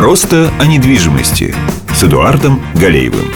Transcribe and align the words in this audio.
Просто 0.00 0.50
о 0.58 0.64
недвижимости 0.64 1.54
с 1.94 2.02
Эдуардом 2.02 2.62
Галеевым. 2.74 3.30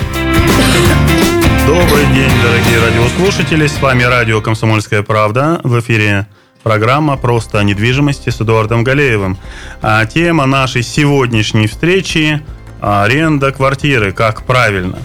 Добрый 1.67 2.07
день, 2.15 2.31
дорогие 2.43 2.81
радиослушатели. 2.81 3.67
С 3.67 3.83
вами 3.83 4.05
радио 4.05 4.41
«Комсомольская 4.41 5.03
правда». 5.03 5.61
В 5.63 5.79
эфире 5.81 6.27
программа 6.63 7.19
«Просто 7.19 7.59
о 7.59 7.65
недвижимости» 7.65 8.31
с 8.31 8.41
Эдуардом 8.41 8.83
Галеевым. 8.83 9.37
А 9.83 10.07
тема 10.07 10.47
нашей 10.47 10.83
сегодняшней 10.83 11.67
встречи– 11.67 12.41
аренда 12.81 13.53
квартиры. 13.53 14.13
Как 14.13 14.45
правильно? 14.47 14.97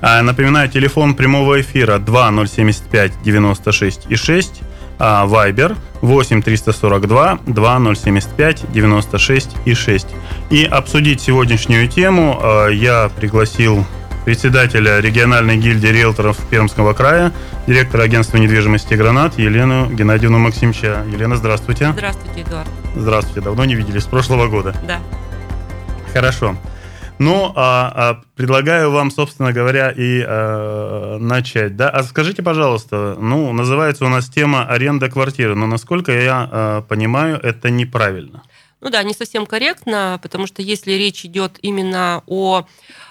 А, 0.00 0.22
напоминаю, 0.22 0.70
телефон 0.70 1.16
прямого 1.16 1.60
эфира 1.60 1.98
2075 1.98 3.24
96 3.24 4.06
и 4.08 4.14
6 4.14 4.62
а 4.98 5.26
Viber 5.26 5.76
8 6.00 6.42
342 6.42 7.38
2075 7.46 8.72
96 8.72 9.56
и 9.64 9.74
6. 9.74 10.06
И 10.50 10.64
обсудить 10.64 11.20
сегодняшнюю 11.20 11.88
тему 11.88 12.38
а, 12.40 12.68
я 12.68 13.10
пригласил 13.14 13.84
председателя 14.24 15.00
региональной 15.00 15.56
гильдии 15.56 15.86
риэлторов 15.86 16.36
Пермского 16.50 16.92
края, 16.92 17.32
директора 17.66 18.02
агентства 18.02 18.36
недвижимости 18.36 18.92
«Гранат» 18.92 19.38
Елену 19.38 19.88
Геннадьевну 19.88 20.38
Максимча. 20.38 21.02
Елена, 21.10 21.36
здравствуйте. 21.36 21.92
Здравствуйте, 21.92 22.42
Эдуард. 22.42 22.68
Здравствуйте. 22.94 23.40
Давно 23.40 23.64
не 23.64 23.74
виделись, 23.74 24.02
с 24.02 24.06
прошлого 24.06 24.48
года. 24.48 24.74
Да. 24.86 24.98
Хорошо. 26.12 26.56
Ну, 27.18 27.52
а, 27.56 27.92
а, 27.94 28.22
предлагаю 28.36 28.90
вам, 28.90 29.10
собственно 29.10 29.52
говоря, 29.52 29.90
и 29.90 30.22
а, 30.26 31.18
начать. 31.18 31.76
Да? 31.76 31.90
А 31.90 32.02
скажите, 32.04 32.42
пожалуйста, 32.42 33.16
ну, 33.18 33.52
называется 33.52 34.04
у 34.04 34.08
нас 34.08 34.28
тема 34.28 34.64
аренда 34.64 35.10
квартиры, 35.10 35.54
но 35.54 35.66
насколько 35.66 36.12
я 36.12 36.48
а, 36.50 36.82
понимаю, 36.82 37.38
это 37.42 37.70
неправильно. 37.70 38.42
Ну 38.80 38.90
да, 38.90 39.02
не 39.02 39.14
совсем 39.14 39.46
корректно, 39.46 40.20
потому 40.22 40.46
что 40.46 40.62
если 40.62 40.92
речь 40.92 41.24
идет 41.24 41.58
именно 41.62 42.22
о 42.26 42.64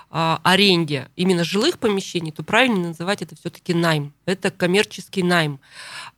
а, 0.10 0.40
аренде 0.44 1.10
именно 1.18 1.44
жилых 1.44 1.80
помещений, 1.80 2.32
то 2.32 2.42
правильно 2.42 2.90
называть 2.90 3.22
это 3.22 3.36
все-таки 3.36 3.74
найм. 3.74 4.14
Это 4.26 4.52
коммерческий 4.52 5.24
найм. 5.24 5.60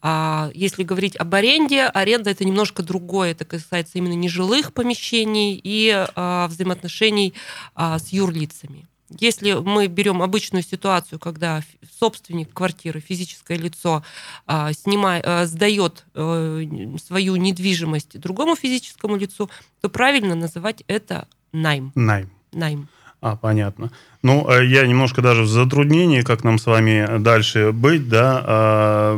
А 0.01 0.49
если 0.53 0.83
говорить 0.83 1.15
об 1.17 1.33
аренде, 1.35 1.83
аренда 1.83 2.29
это 2.29 2.45
немножко 2.45 2.83
другое. 2.83 3.31
Это 3.31 3.45
касается 3.45 3.97
именно 3.97 4.13
нежилых 4.13 4.73
помещений 4.73 5.59
и 5.61 5.91
а, 6.15 6.47
взаимоотношений 6.47 7.33
а, 7.75 7.99
с 7.99 8.09
юрлицами. 8.09 8.87
Если 9.17 9.53
мы 9.53 9.87
берем 9.87 10.21
обычную 10.21 10.63
ситуацию, 10.63 11.17
когда 11.17 11.63
собственник 11.99 12.53
квартиры, 12.53 12.99
физическое 12.99 13.57
лицо, 13.57 14.03
а, 14.45 14.71
снимает, 14.73 15.25
а, 15.27 15.45
сдает 15.47 16.05
а, 16.13 16.61
свою 17.03 17.35
недвижимость 17.35 18.19
другому 18.19 18.55
физическому 18.55 19.15
лицу, 19.15 19.49
то 19.81 19.89
правильно 19.89 20.35
называть 20.35 20.83
это 20.87 21.27
найм. 21.51 21.91
Найм. 21.95 22.29
Найм. 22.51 22.87
А, 23.21 23.35
понятно. 23.35 23.91
Ну, 24.21 24.49
э, 24.49 24.65
я 24.65 24.87
немножко 24.87 25.21
даже 25.21 25.41
в 25.41 25.47
затруднении, 25.47 26.21
как 26.21 26.45
нам 26.45 26.57
с 26.57 26.65
вами 26.65 27.19
дальше 27.19 27.71
быть, 27.73 28.07
да, 28.07 28.41
а, 28.45 29.15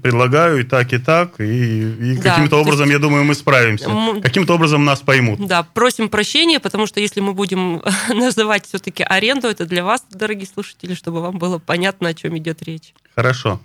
предлагаю 0.00 0.60
и 0.60 0.62
так, 0.62 0.92
и 0.92 0.98
так, 0.98 1.40
и, 1.40 2.12
и 2.12 2.16
да, 2.18 2.30
каким-то 2.30 2.60
образом, 2.60 2.86
есть, 2.86 2.92
я 2.92 2.98
думаю, 3.00 3.24
мы 3.24 3.34
справимся. 3.34 3.88
Мы, 3.88 4.20
каким-то 4.20 4.54
образом 4.54 4.84
нас 4.84 5.00
поймут. 5.00 5.44
Да, 5.44 5.64
просим 5.64 6.08
прощения, 6.08 6.60
потому 6.60 6.86
что 6.86 7.00
если 7.00 7.20
мы 7.20 7.34
будем 7.34 7.82
называть 8.08 8.66
все-таки 8.66 9.02
аренду, 9.02 9.48
это 9.48 9.66
для 9.66 9.84
вас, 9.84 10.04
дорогие 10.10 10.46
слушатели, 10.46 10.94
чтобы 10.94 11.20
вам 11.20 11.38
было 11.38 11.58
понятно, 11.58 12.08
о 12.08 12.14
чем 12.14 12.38
идет 12.38 12.62
речь. 12.62 12.94
Хорошо. 13.16 13.60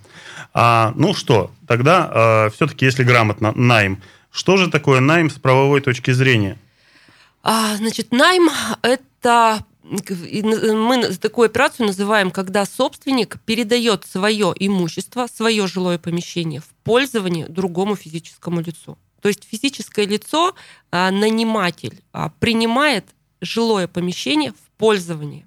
А, 0.54 0.92
ну 0.96 1.14
что, 1.14 1.52
тогда 1.68 2.10
а, 2.12 2.50
все-таки, 2.50 2.84
если 2.84 3.04
грамотно, 3.04 3.52
найм. 3.54 4.02
Что 4.32 4.56
же 4.56 4.68
такое 4.70 5.00
найм 5.00 5.30
с 5.30 5.34
правовой 5.34 5.80
точки 5.80 6.10
зрения? 6.10 6.58
А, 7.42 7.76
значит, 7.76 8.12
найм– 8.12 8.48
это 8.82 9.64
мы 9.82 11.02
такую 11.20 11.46
операцию 11.46 11.86
называем, 11.86 12.30
когда 12.30 12.64
собственник 12.64 13.38
передает 13.44 14.06
свое 14.06 14.54
имущество, 14.58 15.26
свое 15.32 15.66
жилое 15.66 15.98
помещение 15.98 16.60
в 16.60 16.68
пользование 16.84 17.48
другому 17.48 17.96
физическому 17.96 18.60
лицу. 18.60 18.96
То 19.20 19.28
есть 19.28 19.46
физическое 19.50 20.06
лицо, 20.06 20.54
а, 20.90 21.10
наниматель, 21.10 22.00
а, 22.12 22.30
принимает 22.40 23.04
жилое 23.40 23.88
помещение 23.88 24.52
в 24.52 24.78
пользование. 24.78 25.46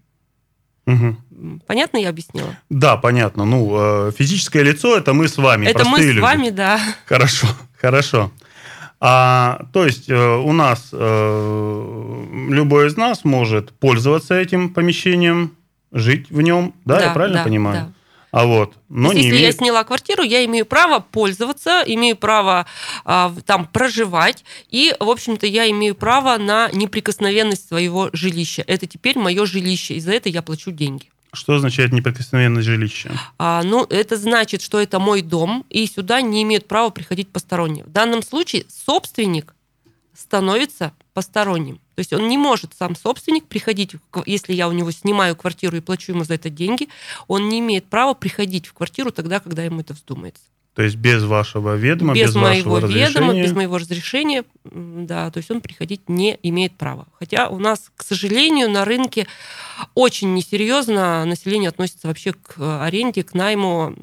Угу. 0.86 1.62
Понятно 1.66 1.98
я 1.98 2.10
объяснила? 2.10 2.58
Да, 2.70 2.96
понятно. 2.96 3.46
Ну, 3.46 4.08
э, 4.08 4.12
физическое 4.16 4.64
лицо 4.64 4.96
это 4.96 5.14
мы 5.14 5.28
с 5.28 5.38
вами. 5.38 5.66
Это 5.66 5.84
мы 5.84 6.00
с 6.00 6.06
люди. 6.06 6.20
вами, 6.20 6.50
да. 6.52 6.80
Хорошо, 7.06 7.48
хорошо. 7.80 8.32
А, 9.08 9.68
то 9.72 9.86
есть 9.86 10.10
э, 10.10 10.16
у 10.16 10.52
нас 10.52 10.90
э, 10.92 12.26
любой 12.50 12.88
из 12.88 12.98
нас 12.98 13.24
может 13.24 13.72
пользоваться 13.74 14.34
этим 14.34 14.74
помещением, 14.74 15.56
жить 15.92 16.32
в 16.32 16.42
нем, 16.42 16.74
да, 16.86 16.98
да 16.98 17.06
я 17.06 17.14
правильно 17.14 17.38
да, 17.38 17.44
понимаю? 17.44 17.76
Да. 17.76 17.92
А 18.32 18.48
вот, 18.48 18.74
но 18.90 19.12
есть, 19.12 19.16
не 19.16 19.22
если 19.22 19.38
имеет... 19.38 19.54
я 19.54 19.58
сняла 19.60 19.84
квартиру, 19.84 20.24
я 20.24 20.44
имею 20.46 20.66
право 20.66 21.00
пользоваться, 21.00 21.84
имею 21.86 22.18
право 22.18 22.66
а, 23.06 23.32
там 23.46 23.68
проживать, 23.68 24.44
и, 24.70 24.96
в 25.00 25.08
общем-то, 25.08 25.46
я 25.46 25.70
имею 25.70 25.94
право 25.94 26.38
на 26.38 26.72
неприкосновенность 26.74 27.68
своего 27.68 28.10
жилища. 28.12 28.64
Это 28.66 28.88
теперь 28.88 29.20
мое 29.20 29.46
жилище, 29.46 29.94
и 29.94 30.00
за 30.00 30.14
это 30.14 30.30
я 30.30 30.42
плачу 30.42 30.72
деньги. 30.72 31.06
Что 31.36 31.56
означает 31.56 31.92
неприкосновенность 31.92 32.66
жилища? 32.66 33.12
А, 33.38 33.62
ну, 33.64 33.84
это 33.84 34.18
значит, 34.18 34.62
что 34.62 34.80
это 34.80 35.00
мой 35.00 35.22
дом, 35.22 35.66
и 35.70 35.86
сюда 35.86 36.22
не 36.22 36.44
имеют 36.44 36.68
права 36.68 36.90
приходить 36.90 37.30
посторонние. 37.30 37.84
В 37.84 37.92
данном 37.92 38.24
случае 38.24 38.66
собственник 38.70 39.54
становится 40.14 40.94
посторонним. 41.14 41.78
То 41.96 42.00
есть 42.00 42.14
он 42.14 42.28
не 42.28 42.38
может 42.38 42.74
сам 42.78 42.96
собственник 42.96 43.46
приходить, 43.46 43.96
если 44.26 44.54
я 44.54 44.68
у 44.68 44.72
него 44.72 44.92
снимаю 44.92 45.36
квартиру 45.36 45.78
и 45.78 45.82
плачу 45.82 46.12
ему 46.12 46.24
за 46.24 46.36
это 46.36 46.50
деньги, 46.50 46.90
он 47.28 47.50
не 47.50 47.60
имеет 47.60 47.86
права 47.86 48.14
приходить 48.14 48.68
в 48.68 48.74
квартиру 48.74 49.12
тогда, 49.12 49.40
когда 49.40 49.64
ему 49.64 49.82
это 49.82 49.94
вздумается. 49.94 50.44
То 50.76 50.84
есть 50.84 50.98
без 50.98 51.24
вашего 51.24 51.76
ведома, 51.76 52.14
без, 52.14 52.28
без 52.28 52.36
моего 52.36 52.74
вашего 52.74 52.92
ведома, 52.92 53.34
без 53.34 53.54
моего 53.54 53.78
разрешения, 53.78 54.44
да, 54.66 55.32
то 55.32 55.38
есть 55.38 55.50
он 55.50 55.62
приходить 55.62 56.10
не 56.10 56.38
имеет 56.44 56.74
права. 56.74 57.08
Хотя 57.18 57.48
у 57.48 57.60
нас, 57.60 57.92
к 57.96 58.04
сожалению, 58.04 58.70
на 58.70 58.84
рынке 58.84 59.26
очень 59.94 60.34
несерьезно 60.34 61.24
население 61.24 61.70
относится 61.70 62.08
вообще 62.08 62.34
к 62.34 62.84
аренде, 62.84 63.24
к 63.24 63.34
найму, 63.34 63.96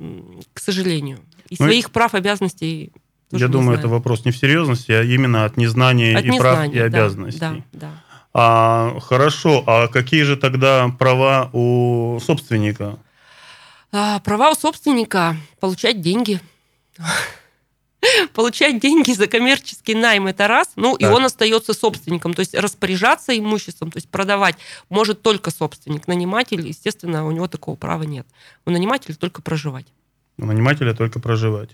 к 0.55 0.61
сожалению. 0.61 1.19
И 1.51 1.57
ну, 1.59 1.67
своих 1.67 1.91
прав, 1.91 2.15
обязанностей 2.15 2.91
я 3.33 3.49
думаю, 3.49 3.79
это 3.79 3.89
вопрос 3.89 4.25
не 4.25 4.31
в 4.31 4.37
серьезности, 4.37 4.93
а 4.93 5.03
именно 5.03 5.45
от 5.45 5.59
незнания 5.59 6.17
от 6.17 6.25
и 6.25 6.31
незнания, 6.31 6.41
прав 6.41 6.73
и 6.73 6.79
обязанностей. 6.79 7.41
Да, 7.41 7.57
да. 7.73 7.91
А, 8.35 8.99
хорошо, 9.01 9.63
а 9.67 9.89
какие 9.89 10.23
же 10.23 10.37
тогда 10.37 10.89
права 10.99 11.51
у 11.53 12.19
собственника? 12.21 12.99
А, 13.91 14.21
права 14.21 14.51
у 14.51 14.55
собственника 14.55 15.37
получать 15.61 16.01
деньги. 16.01 16.41
Получать 18.35 18.81
деньги 18.81 19.13
за 19.13 19.27
коммерческий 19.27 19.95
найм 19.95 20.27
это 20.27 20.49
раз, 20.49 20.73
ну 20.77 20.97
так. 20.97 21.09
и 21.09 21.13
он 21.13 21.25
остается 21.25 21.73
собственником, 21.73 22.35
то 22.35 22.41
есть 22.41 22.55
распоряжаться 22.55 23.37
имуществом, 23.39 23.91
то 23.91 23.99
есть 23.99 24.09
продавать 24.09 24.57
может 24.89 25.23
только 25.23 25.51
собственник. 25.51 26.09
Наниматель, 26.09 26.67
естественно, 26.67 27.27
у 27.27 27.31
него 27.31 27.47
такого 27.47 27.77
права 27.77 28.03
нет. 28.03 28.27
У 28.67 28.71
нанимателя 28.71 29.15
только 29.15 29.43
проживать. 29.43 29.87
У 30.39 30.45
нанимателя 30.47 30.95
только 30.95 31.21
проживать. 31.21 31.71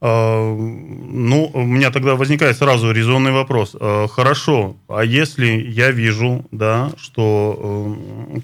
А, 0.00 0.54
ну, 0.54 1.50
у 1.52 1.62
меня 1.62 1.90
тогда 1.90 2.14
возникает 2.14 2.56
сразу 2.56 2.90
резонный 2.92 3.32
вопрос. 3.32 3.74
А, 3.78 4.06
хорошо, 4.06 4.76
а 4.88 5.02
если 5.04 5.46
я 5.46 5.90
вижу, 5.90 6.44
да, 6.50 6.92
что 6.96 7.96
э, 8.36 8.40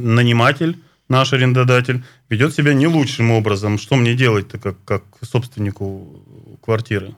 наниматель 0.00 0.78
наш 1.08 1.32
арендодатель, 1.32 2.04
ведет 2.28 2.54
себя 2.54 2.74
не 2.74 2.86
лучшим 2.86 3.30
образом. 3.30 3.78
Что 3.78 3.96
мне 3.96 4.14
делать-то, 4.14 4.58
как, 4.58 4.76
как 4.84 5.04
собственнику 5.22 6.22
квартиры? 6.62 7.14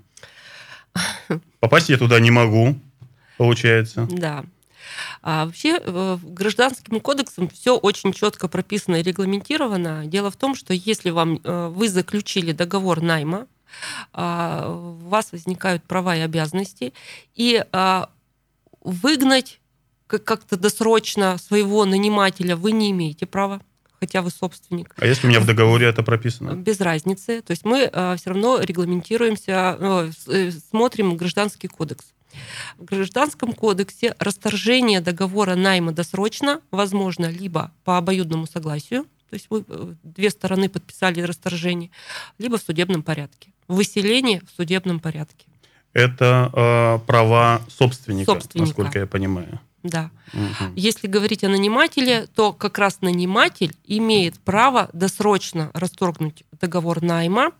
Попасть 1.60 1.88
я 1.88 1.98
туда 1.98 2.20
не 2.20 2.30
могу, 2.30 2.78
получается. 3.36 4.08
Да. 4.10 4.44
А 5.22 5.44
вообще 5.44 5.78
э, 5.80 6.18
гражданским 6.22 7.00
кодексом 7.00 7.48
все 7.48 7.76
очень 7.76 8.12
четко 8.12 8.48
прописано 8.48 8.96
и 8.96 9.02
регламентировано. 9.02 10.06
Дело 10.06 10.30
в 10.30 10.36
том, 10.36 10.54
что 10.54 10.72
если 10.72 11.10
вам, 11.10 11.40
э, 11.42 11.68
вы 11.68 11.88
заключили 11.88 12.52
договор 12.52 13.02
найма, 13.02 13.46
а, 14.12 14.68
у 14.68 15.08
вас 15.08 15.32
возникают 15.32 15.84
права 15.84 16.16
и 16.16 16.20
обязанности, 16.20 16.92
и 17.34 17.64
а, 17.72 18.10
выгнать 18.80 19.60
как-то 20.06 20.56
досрочно 20.56 21.38
своего 21.38 21.84
нанимателя 21.84 22.56
вы 22.56 22.72
не 22.72 22.90
имеете 22.90 23.26
права 23.26 23.60
хотя 24.00 24.22
вы 24.22 24.30
собственник. 24.30 24.94
А 24.98 25.06
если 25.06 25.26
у 25.26 25.30
меня 25.30 25.40
в 25.40 25.46
договоре 25.46 25.86
это 25.86 26.02
прописано? 26.02 26.54
Без 26.54 26.80
разницы. 26.80 27.42
То 27.42 27.50
есть 27.52 27.64
мы 27.64 27.90
э, 27.92 28.16
все 28.16 28.30
равно 28.30 28.58
регламентируемся, 28.60 29.76
э, 29.78 30.10
э, 30.28 30.50
смотрим 30.50 31.16
гражданский 31.16 31.68
кодекс. 31.68 32.06
В 32.78 32.84
гражданском 32.84 33.52
кодексе 33.52 34.14
расторжение 34.18 35.00
договора 35.00 35.54
найма 35.54 35.92
досрочно 35.92 36.60
возможно 36.70 37.26
либо 37.26 37.72
по 37.84 37.98
обоюдному 37.98 38.46
согласию, 38.46 39.04
то 39.28 39.34
есть 39.34 39.46
вы, 39.50 39.64
две 40.02 40.30
стороны 40.30 40.68
подписали 40.68 41.20
расторжение, 41.20 41.90
либо 42.38 42.58
в 42.58 42.62
судебном 42.62 43.02
порядке. 43.02 43.52
Выселение 43.68 44.40
в 44.40 44.56
судебном 44.56 44.98
порядке. 44.98 45.46
Это 45.92 46.50
э, 46.52 47.06
права 47.06 47.62
собственника, 47.68 48.32
собственника, 48.32 48.68
насколько 48.68 48.98
я 49.00 49.06
понимаю. 49.06 49.60
Да. 49.82 50.10
Угу. 50.34 50.72
Если 50.76 51.06
говорить 51.06 51.44
о 51.44 51.48
нанимателе, 51.48 52.26
то 52.34 52.52
как 52.52 52.78
раз 52.78 53.00
наниматель 53.00 53.74
имеет 53.84 54.38
право 54.40 54.90
досрочно 54.92 55.70
расторгнуть 55.72 56.44
договор 56.60 57.02
найма, 57.02 57.52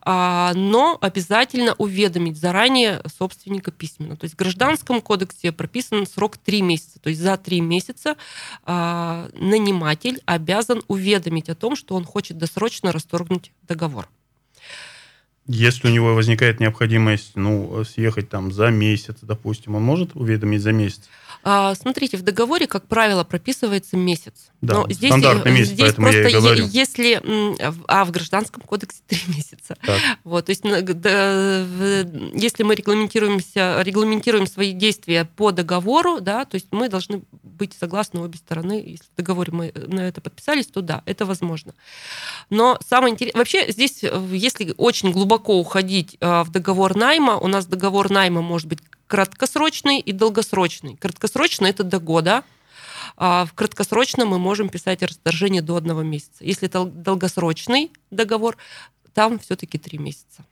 а, 0.00 0.52
но 0.54 0.96
обязательно 1.00 1.74
уведомить 1.74 2.38
заранее 2.38 3.02
собственника 3.18 3.70
письменно. 3.70 4.16
То 4.16 4.24
есть 4.24 4.34
в 4.34 4.38
Гражданском 4.38 5.02
кодексе 5.02 5.52
прописан 5.52 6.06
срок 6.06 6.38
3 6.38 6.62
месяца. 6.62 6.98
То 7.00 7.10
есть 7.10 7.20
за 7.20 7.36
3 7.36 7.60
месяца 7.60 8.16
а, 8.64 9.28
наниматель 9.34 10.22
обязан 10.24 10.82
уведомить 10.88 11.50
о 11.50 11.54
том, 11.54 11.76
что 11.76 11.94
он 11.94 12.04
хочет 12.04 12.38
досрочно 12.38 12.92
расторгнуть 12.92 13.52
договор. 13.62 14.08
Если 15.46 15.88
у 15.88 15.90
него 15.90 16.14
возникает 16.14 16.60
необходимость 16.60 17.32
ну, 17.34 17.82
съехать 17.84 18.28
там 18.28 18.52
за 18.52 18.68
месяц, 18.68 19.16
допустим, 19.22 19.74
он 19.74 19.82
может 19.82 20.14
уведомить 20.14 20.62
за 20.62 20.72
месяц? 20.72 21.08
А, 21.44 21.74
смотрите, 21.74 22.16
в 22.16 22.22
договоре, 22.22 22.68
как 22.68 22.86
правило, 22.86 23.24
прописывается 23.24 23.96
месяц. 23.96 24.50
Да, 24.60 24.74
Но 24.74 24.88
здесь, 24.88 25.10
стандартный 25.10 25.50
месяц, 25.50 25.72
здесь 25.72 25.80
поэтому 25.80 26.06
просто 26.06 26.20
я 26.20 26.28
и 26.28 26.40
говорю. 26.40 26.66
Если, 26.66 27.20
а 27.88 28.04
в 28.04 28.12
гражданском 28.12 28.62
кодексе 28.62 29.00
три 29.08 29.18
месяца. 29.26 29.76
Так. 29.84 30.00
Вот, 30.22 30.46
то 30.46 30.50
есть 30.50 30.62
да, 30.62 31.66
если 32.34 32.62
мы 32.62 32.76
регламентируемся, 32.76 33.82
регламентируем 33.82 34.46
свои 34.46 34.72
действия 34.72 35.24
по 35.24 35.50
договору, 35.50 36.20
да, 36.20 36.44
то 36.44 36.54
есть 36.54 36.68
мы 36.70 36.88
должны 36.88 37.22
быть 37.42 37.74
согласны 37.78 38.20
обе 38.20 38.38
стороны. 38.38 38.74
Если 38.74 39.06
в 39.12 39.16
договоре 39.16 39.52
мы 39.52 39.72
на 39.74 40.00
это 40.06 40.20
подписались, 40.20 40.68
то 40.68 40.80
да, 40.80 41.02
это 41.06 41.26
возможно. 41.26 41.74
Но 42.50 42.78
самое 42.88 43.12
интересное... 43.12 43.40
Вообще 43.40 43.72
здесь, 43.72 44.04
если 44.30 44.74
очень 44.76 45.10
глубоко 45.10 45.31
уходить 45.38 46.16
а, 46.20 46.44
в 46.44 46.50
договор 46.50 46.96
найма, 46.96 47.36
у 47.36 47.48
нас 47.48 47.66
договор 47.66 48.10
найма 48.10 48.42
может 48.42 48.68
быть 48.68 48.80
краткосрочный 49.06 50.00
и 50.00 50.12
долгосрочный. 50.12 50.96
Краткосрочный 50.96 51.70
это 51.70 51.84
до 51.84 51.98
года, 51.98 52.44
а 53.16 53.44
в 53.44 53.52
краткосрочном 53.52 54.28
мы 54.28 54.38
можем 54.38 54.68
писать 54.68 55.02
расторжение 55.02 55.62
до 55.62 55.76
одного 55.76 56.02
месяца. 56.02 56.38
Если 56.40 56.68
это 56.68 56.84
долгосрочный 56.84 57.90
договор, 58.10 58.56
там 59.14 59.38
все-таки 59.38 59.78
три 59.78 59.98
месяца. 59.98 60.44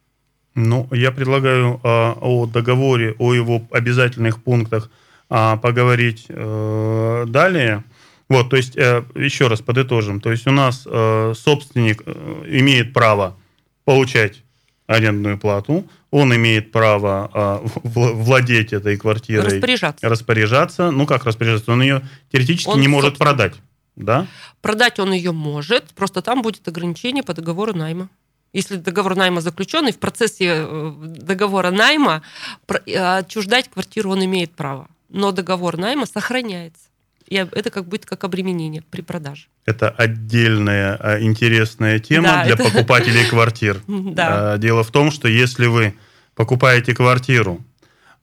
Ну, 0.55 0.89
я 0.91 1.13
предлагаю 1.13 1.81
а, 1.83 2.19
о 2.21 2.47
договоре, 2.47 3.15
о 3.19 3.33
его 3.35 3.63
обязательных 3.71 4.43
пунктах 4.43 4.91
а, 5.29 5.57
поговорить 5.57 6.27
а, 6.29 7.25
далее. 7.27 7.85
Вот, 8.29 8.51
то 8.51 8.57
есть, 8.57 8.77
а, 8.77 9.05
еще 9.15 9.47
раз 9.47 9.61
подытожим. 9.61 10.21
То 10.21 10.31
есть 10.31 10.47
у 10.47 10.51
нас 10.51 10.87
а, 10.87 11.33
собственник 11.35 12.03
а, 12.05 12.45
имеет 12.47 12.93
право 12.93 13.37
получать 13.85 14.43
арендную 14.91 15.39
плату, 15.39 15.89
он 16.11 16.35
имеет 16.35 16.73
право 16.73 17.31
э, 17.33 17.69
владеть 17.85 18.73
этой 18.73 18.97
квартирой. 18.97 19.45
Распоряжаться. 19.45 20.09
Распоряжаться. 20.09 20.91
Ну, 20.91 21.07
как 21.07 21.25
распоряжаться? 21.25 21.73
Он 21.73 21.83
ее 21.83 22.03
теоретически 22.33 22.71
он, 22.71 22.81
не 22.81 22.89
может 22.89 23.17
продать. 23.17 23.55
Да? 23.95 24.27
Продать 24.61 24.99
он 24.99 25.13
ее 25.13 25.31
может, 25.31 25.85
просто 25.95 26.23
там 26.23 26.43
будет 26.43 26.67
ограничение 26.67 27.23
по 27.23 27.35
договору 27.35 27.73
найма. 27.73 28.09
Если 28.53 28.77
договор 28.77 29.15
найма 29.15 29.41
заключен, 29.41 29.87
и 29.87 29.93
в 29.93 29.99
процессе 30.01 30.67
э, 30.67 30.93
договора 30.99 31.71
найма 31.71 32.23
э, 32.67 33.19
отчуждать 33.19 33.71
квартиру 33.71 34.11
он 34.11 34.25
имеет 34.25 34.51
право. 34.57 34.89
Но 35.09 35.31
договор 35.31 35.77
найма 35.77 36.07
сохраняется 36.07 36.90
и 37.31 37.37
это 37.37 37.71
как 37.71 37.87
будет 37.87 38.07
как 38.07 38.25
обременение 38.25 38.83
при 38.91 39.03
продаже. 39.03 39.47
Это 39.65 39.89
отдельная 39.89 40.97
а, 40.97 41.21
интересная 41.21 42.01
тема 42.01 42.27
да, 42.27 42.45
для 42.45 42.55
это... 42.55 42.65
покупателей 42.65 43.25
квартир. 43.31 43.81
Да. 43.87 44.55
А, 44.55 44.59
дело 44.59 44.83
в 44.83 44.91
том, 44.91 45.13
что 45.13 45.29
если 45.29 45.67
вы 45.67 45.95
покупаете 46.35 46.93
квартиру, 46.93 47.65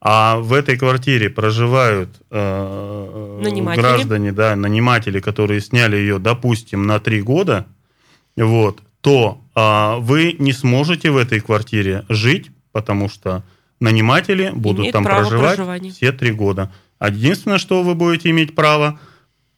а 0.01 0.37
в 0.37 0.53
этой 0.53 0.77
квартире 0.77 1.29
проживают 1.29 2.09
э, 2.29 3.73
граждане, 3.75 4.31
да, 4.31 4.55
наниматели, 4.55 5.19
которые 5.19 5.61
сняли 5.61 5.95
ее, 5.95 6.19
допустим, 6.19 6.85
на 6.85 6.99
три 6.99 7.21
года, 7.21 7.65
вот, 8.35 8.81
то 9.01 9.41
э, 9.55 9.95
вы 9.99 10.35
не 10.37 10.53
сможете 10.53 11.11
в 11.11 11.17
этой 11.17 11.39
квартире 11.39 12.05
жить, 12.09 12.51
потому 12.73 13.09
что 13.09 13.43
наниматели 13.79 14.51
будут 14.53 14.81
Имеет 14.81 14.93
там 14.93 15.03
проживать 15.03 15.55
проживания. 15.55 15.91
все 15.91 16.11
три 16.11 16.31
года. 16.31 16.71
А 16.99 17.09
единственное, 17.09 17.57
что 17.57 17.83
вы 17.83 17.95
будете 17.95 18.29
иметь 18.29 18.55
право, 18.55 18.99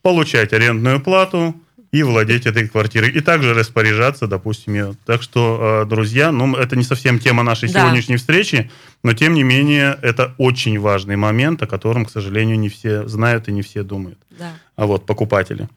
получать 0.01 0.53
арендную 0.53 0.99
плату 0.99 1.55
и 1.91 2.03
владеть 2.03 2.45
этой 2.45 2.67
квартирой. 2.67 3.11
И 3.11 3.19
также 3.19 3.53
распоряжаться, 3.53 4.27
допустим, 4.27 4.73
ее. 4.73 4.95
Так 5.05 5.23
что, 5.23 5.81
э, 5.83 5.89
друзья, 5.89 6.31
ну, 6.31 6.55
это 6.55 6.75
не 6.75 6.83
совсем 6.83 7.19
тема 7.19 7.43
нашей 7.43 7.71
да. 7.71 7.81
сегодняшней 7.81 8.17
встречи, 8.17 8.69
но, 9.03 9.13
тем 9.13 9.33
не 9.33 9.43
менее, 9.43 9.97
это 10.01 10.35
очень 10.37 10.79
важный 10.79 11.15
момент, 11.15 11.63
о 11.63 11.67
котором, 11.67 12.05
к 12.05 12.11
сожалению, 12.11 12.59
не 12.59 12.69
все 12.69 13.07
знают 13.07 13.47
и 13.47 13.51
не 13.51 13.61
все 13.61 13.83
думают. 13.83 14.19
Да. 14.37 14.53
А 14.75 14.85
вот, 14.85 15.05
покупатели. 15.05 15.67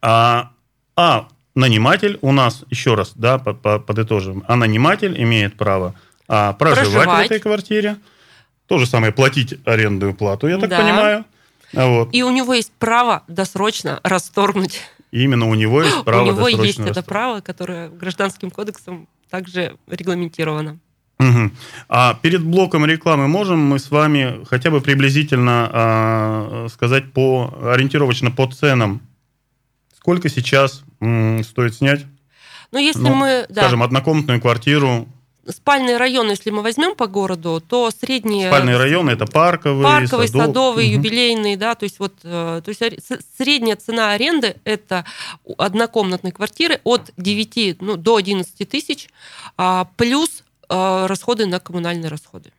А, 0.00 0.50
а 0.96 1.28
наниматель 1.54 2.18
у 2.22 2.32
нас, 2.32 2.64
еще 2.70 2.94
раз, 2.94 3.12
да, 3.14 3.38
подытожим, 3.38 4.44
а 4.48 4.56
наниматель 4.56 5.20
имеет 5.22 5.56
право 5.56 5.94
а, 6.28 6.54
проживать, 6.54 6.92
проживать 6.92 7.08
в 7.08 7.32
этой 7.32 7.40
квартире, 7.40 7.96
то 8.70 8.78
же 8.78 8.86
самое 8.86 9.12
платить 9.12 9.56
арендную 9.64 10.14
плату, 10.14 10.46
я 10.46 10.56
так 10.56 10.70
да. 10.70 10.78
понимаю. 10.78 11.24
Вот. 11.72 12.10
И 12.12 12.22
у 12.22 12.30
него 12.30 12.54
есть 12.54 12.70
право 12.78 13.24
досрочно 13.26 13.98
расторгнуть. 14.04 14.80
именно 15.10 15.48
у 15.48 15.56
него 15.56 15.82
есть 15.82 16.04
право 16.04 16.22
У 16.22 16.26
него 16.26 16.46
есть 16.46 16.78
это 16.78 17.02
право, 17.02 17.40
которое 17.40 17.88
гражданским 17.88 18.52
кодексом 18.52 19.08
также 19.28 19.76
регламентировано. 19.88 20.78
Угу. 21.18 21.50
А 21.88 22.14
перед 22.14 22.44
блоком 22.44 22.86
рекламы 22.86 23.26
можем 23.26 23.58
мы 23.58 23.80
с 23.80 23.90
вами 23.90 24.44
хотя 24.48 24.70
бы 24.70 24.80
приблизительно 24.80 25.68
а, 25.72 26.66
сказать 26.72 27.12
по 27.12 27.52
ориентировочно 27.60 28.30
по 28.30 28.46
ценам, 28.46 29.02
сколько 29.96 30.28
сейчас 30.28 30.84
м, 31.00 31.42
стоит 31.42 31.74
снять? 31.74 32.06
Ну, 32.70 32.78
если 32.78 33.00
ну, 33.00 33.14
мы, 33.14 33.46
скажем, 33.50 33.80
да. 33.80 33.86
однокомнатную 33.86 34.40
квартиру 34.40 35.08
спальные 35.52 35.96
районы, 35.96 36.30
если 36.30 36.50
мы 36.50 36.62
возьмем 36.62 36.94
по 36.94 37.06
городу, 37.06 37.62
то 37.66 37.90
средние... 37.90 38.48
Спальные 38.48 38.76
районы 38.76 39.10
это 39.10 39.26
парковые, 39.26 39.82
парковые 39.84 40.28
садов... 40.28 40.46
садовые, 40.46 40.88
угу. 40.88 40.96
юбилейные, 40.96 41.56
да, 41.56 41.74
то 41.74 41.84
есть 41.84 41.98
вот, 41.98 42.14
э, 42.22 42.62
то 42.64 42.68
есть 42.68 42.82
средняя 43.36 43.76
цена 43.76 44.12
аренды 44.12 44.56
это 44.64 45.04
однокомнатной 45.58 46.32
квартиры 46.32 46.80
от 46.84 47.10
9 47.16 47.80
ну, 47.80 47.96
до 47.96 48.16
11 48.16 48.68
тысяч, 48.68 49.08
а, 49.56 49.88
плюс 49.96 50.42
э, 50.68 51.06
расходы 51.06 51.46
на 51.46 51.60
коммунальные 51.60 52.08
расходы. 52.08 52.52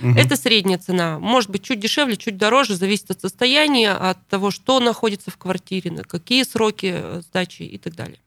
Угу. 0.00 0.18
Это 0.18 0.36
средняя 0.36 0.78
цена. 0.78 1.18
Может 1.18 1.50
быть, 1.50 1.62
чуть 1.62 1.80
дешевле, 1.80 2.16
чуть 2.16 2.36
дороже, 2.36 2.74
зависит 2.74 3.10
от 3.10 3.20
состояния, 3.20 3.92
от 3.92 4.26
того, 4.26 4.50
что 4.50 4.80
находится 4.80 5.30
в 5.30 5.36
квартире, 5.36 5.90
на 5.90 6.02
какие 6.02 6.42
сроки 6.42 6.92
э, 6.96 7.22
сдачи 7.22 7.62
и 7.62 7.78
так 7.78 7.94
далее. 7.94 8.18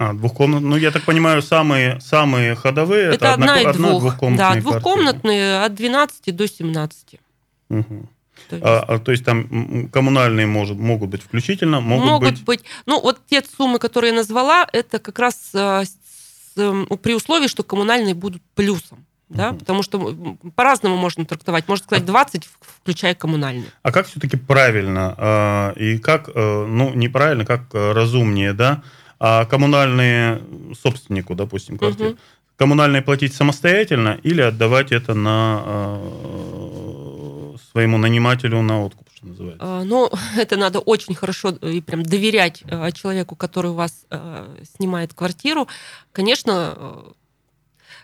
А, 0.00 0.14
двухкомнатные. 0.14 0.70
Ну, 0.70 0.76
я 0.78 0.92
так 0.92 1.02
понимаю, 1.02 1.42
самые, 1.42 2.00
самые 2.00 2.54
ходовые 2.54 3.08
это, 3.08 3.16
это 3.16 3.34
одна, 3.34 3.54
одна 3.54 3.70
и 3.70 3.74
двух. 3.74 4.00
двухкомнатные. 4.00 4.54
Да, 4.54 4.60
двухкомнатные 4.70 5.58
квартиры. 5.58 5.66
от 5.66 5.74
12 5.74 6.36
до 6.36 6.48
17. 6.48 7.20
Угу. 7.68 8.08
То 8.48 8.56
есть, 8.56 8.66
а, 8.66 8.84
а, 8.88 8.98
то 8.98 9.12
есть 9.12 9.26
там 9.26 9.90
коммунальные 9.92 10.46
может, 10.46 10.78
могут 10.78 11.10
быть 11.10 11.22
включительно, 11.22 11.82
могут, 11.82 12.06
могут 12.06 12.30
быть... 12.30 12.44
быть. 12.44 12.64
Ну, 12.86 12.98
вот 12.98 13.20
те 13.28 13.42
суммы, 13.42 13.78
которые 13.78 14.12
я 14.12 14.16
назвала, 14.16 14.66
это 14.72 15.00
как 15.00 15.18
раз 15.18 15.50
а, 15.52 15.84
с, 15.84 16.54
при 17.02 17.14
условии, 17.14 17.46
что 17.46 17.62
коммунальные 17.62 18.14
будут 18.14 18.40
плюсом. 18.54 19.04
Да? 19.28 19.50
Угу. 19.50 19.58
Потому 19.58 19.82
что 19.82 20.16
по-разному 20.56 20.96
можно 20.96 21.26
трактовать. 21.26 21.68
Можно 21.68 21.84
сказать 21.84 22.06
20, 22.06 22.48
включая 22.62 23.14
коммунальные. 23.14 23.70
А 23.82 23.92
как 23.92 24.06
все-таки 24.06 24.38
правильно 24.38 25.14
а, 25.18 25.72
и 25.72 25.98
как, 25.98 26.34
ну, 26.34 26.94
неправильно, 26.94 27.44
как 27.44 27.64
разумнее, 27.74 28.54
да, 28.54 28.82
а 29.20 29.44
коммунальные 29.44 30.42
собственнику, 30.80 31.34
допустим, 31.34 31.76
квартиры, 31.76 32.12
угу. 32.12 32.18
коммунальные 32.56 33.02
платить 33.02 33.34
самостоятельно 33.34 34.18
или 34.22 34.40
отдавать 34.40 34.92
это 34.92 35.12
на 35.12 35.62
э, 35.62 37.56
своему 37.70 37.98
нанимателю 37.98 38.62
на 38.62 38.82
откуп, 38.82 39.06
что 39.14 39.26
называется? 39.26 39.58
А, 39.60 39.84
ну, 39.84 40.10
это 40.36 40.56
надо 40.56 40.78
очень 40.78 41.14
хорошо 41.14 41.50
и 41.50 41.82
прям 41.82 42.02
доверять 42.02 42.62
э, 42.66 42.90
человеку, 42.92 43.36
который 43.36 43.72
у 43.72 43.74
вас 43.74 44.06
э, 44.10 44.64
снимает 44.76 45.12
квартиру. 45.12 45.68
Конечно, 46.12 46.74
э, 46.76 47.12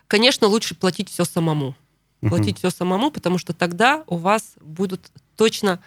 конечно, 0.06 0.48
лучше 0.48 0.74
платить 0.74 1.08
все 1.08 1.24
самому. 1.24 1.74
Платить 2.20 2.56
угу. 2.56 2.58
все 2.58 2.70
самому, 2.70 3.10
потому 3.10 3.38
что 3.38 3.54
тогда 3.54 4.04
у 4.06 4.16
вас 4.16 4.54
будут 4.60 5.10
точно 5.36 5.80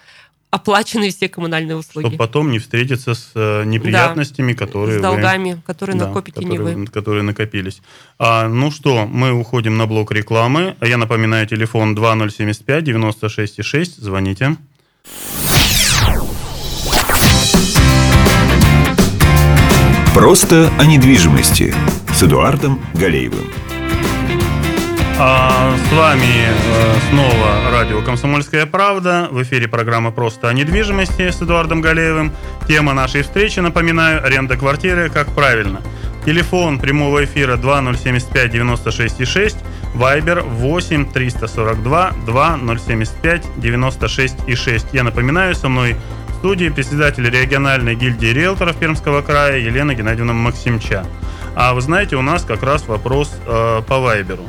оплачены 0.52 1.10
все 1.10 1.30
коммунальные 1.30 1.76
услуги. 1.76 2.06
Чтобы 2.08 2.18
потом 2.18 2.52
не 2.52 2.60
встретиться 2.60 3.14
с 3.14 3.32
э, 3.36 3.64
неприятностями, 3.66 4.54
да, 4.54 4.66
которые 4.66 5.00
с 5.00 5.02
долгами, 5.02 5.54
вы, 5.54 5.62
которые 5.62 5.98
да, 5.98 6.08
накопите 6.08 6.42
которые, 6.42 6.76
не 6.76 6.76
вы. 6.76 6.88
Которые 6.88 7.24
накопились. 7.24 7.82
А, 8.18 8.48
ну 8.48 8.72
что, 8.72 9.06
мы 9.06 9.32
уходим 9.32 9.78
на 9.78 9.86
блок 9.86 10.12
рекламы. 10.12 10.76
Я 10.82 10.98
напоминаю, 10.98 11.46
телефон 11.48 11.96
2075 11.96 12.84
96,6. 12.88 13.84
Звоните. 13.98 14.58
Просто 20.14 20.72
о 20.78 20.86
недвижимости 20.86 21.74
с 22.14 22.24
Эдуардом 22.24 22.82
Галеевым. 22.96 23.69
А, 25.22 25.76
с 25.76 25.92
вами 25.92 26.24
э, 26.24 26.96
снова 27.10 27.70
радио 27.72 28.02
«Комсомольская 28.02 28.66
правда». 28.66 29.28
В 29.30 29.44
эфире 29.44 29.68
программа 29.68 30.12
«Просто 30.12 30.48
о 30.48 30.54
недвижимости» 30.54 31.30
с 31.30 31.42
Эдуардом 31.42 31.82
Галеевым. 31.82 32.32
Тема 32.70 32.94
нашей 32.94 33.24
встречи, 33.24 33.60
напоминаю, 33.60 34.26
аренда 34.26 34.56
квартиры 34.56 35.10
«Как 35.10 35.28
правильно». 35.36 35.82
Телефон 36.26 36.80
прямого 36.80 37.26
эфира 37.26 37.58
2075 37.58 38.50
96 38.50 39.28
6, 39.28 39.58
Вайбер 39.94 40.42
8 40.42 41.12
342 41.12 42.12
2075 42.26 43.46
96 43.58 44.58
6. 44.58 44.86
Я 44.94 45.04
напоминаю, 45.04 45.54
со 45.54 45.68
мной 45.68 45.98
в 46.30 46.36
студии 46.36 46.70
председатель 46.70 47.30
региональной 47.30 47.96
гильдии 47.96 48.28
риэлторов 48.28 48.78
Пермского 48.78 49.22
края 49.22 49.58
Елена 49.58 49.94
Геннадьевна 49.94 50.32
Максимча. 50.32 51.06
А 51.56 51.74
вы 51.74 51.82
знаете, 51.82 52.16
у 52.16 52.22
нас 52.22 52.46
как 52.46 52.64
раз 52.64 52.88
вопрос 52.88 53.36
э, 53.46 53.82
по 53.86 54.00
Вайберу. 54.00 54.46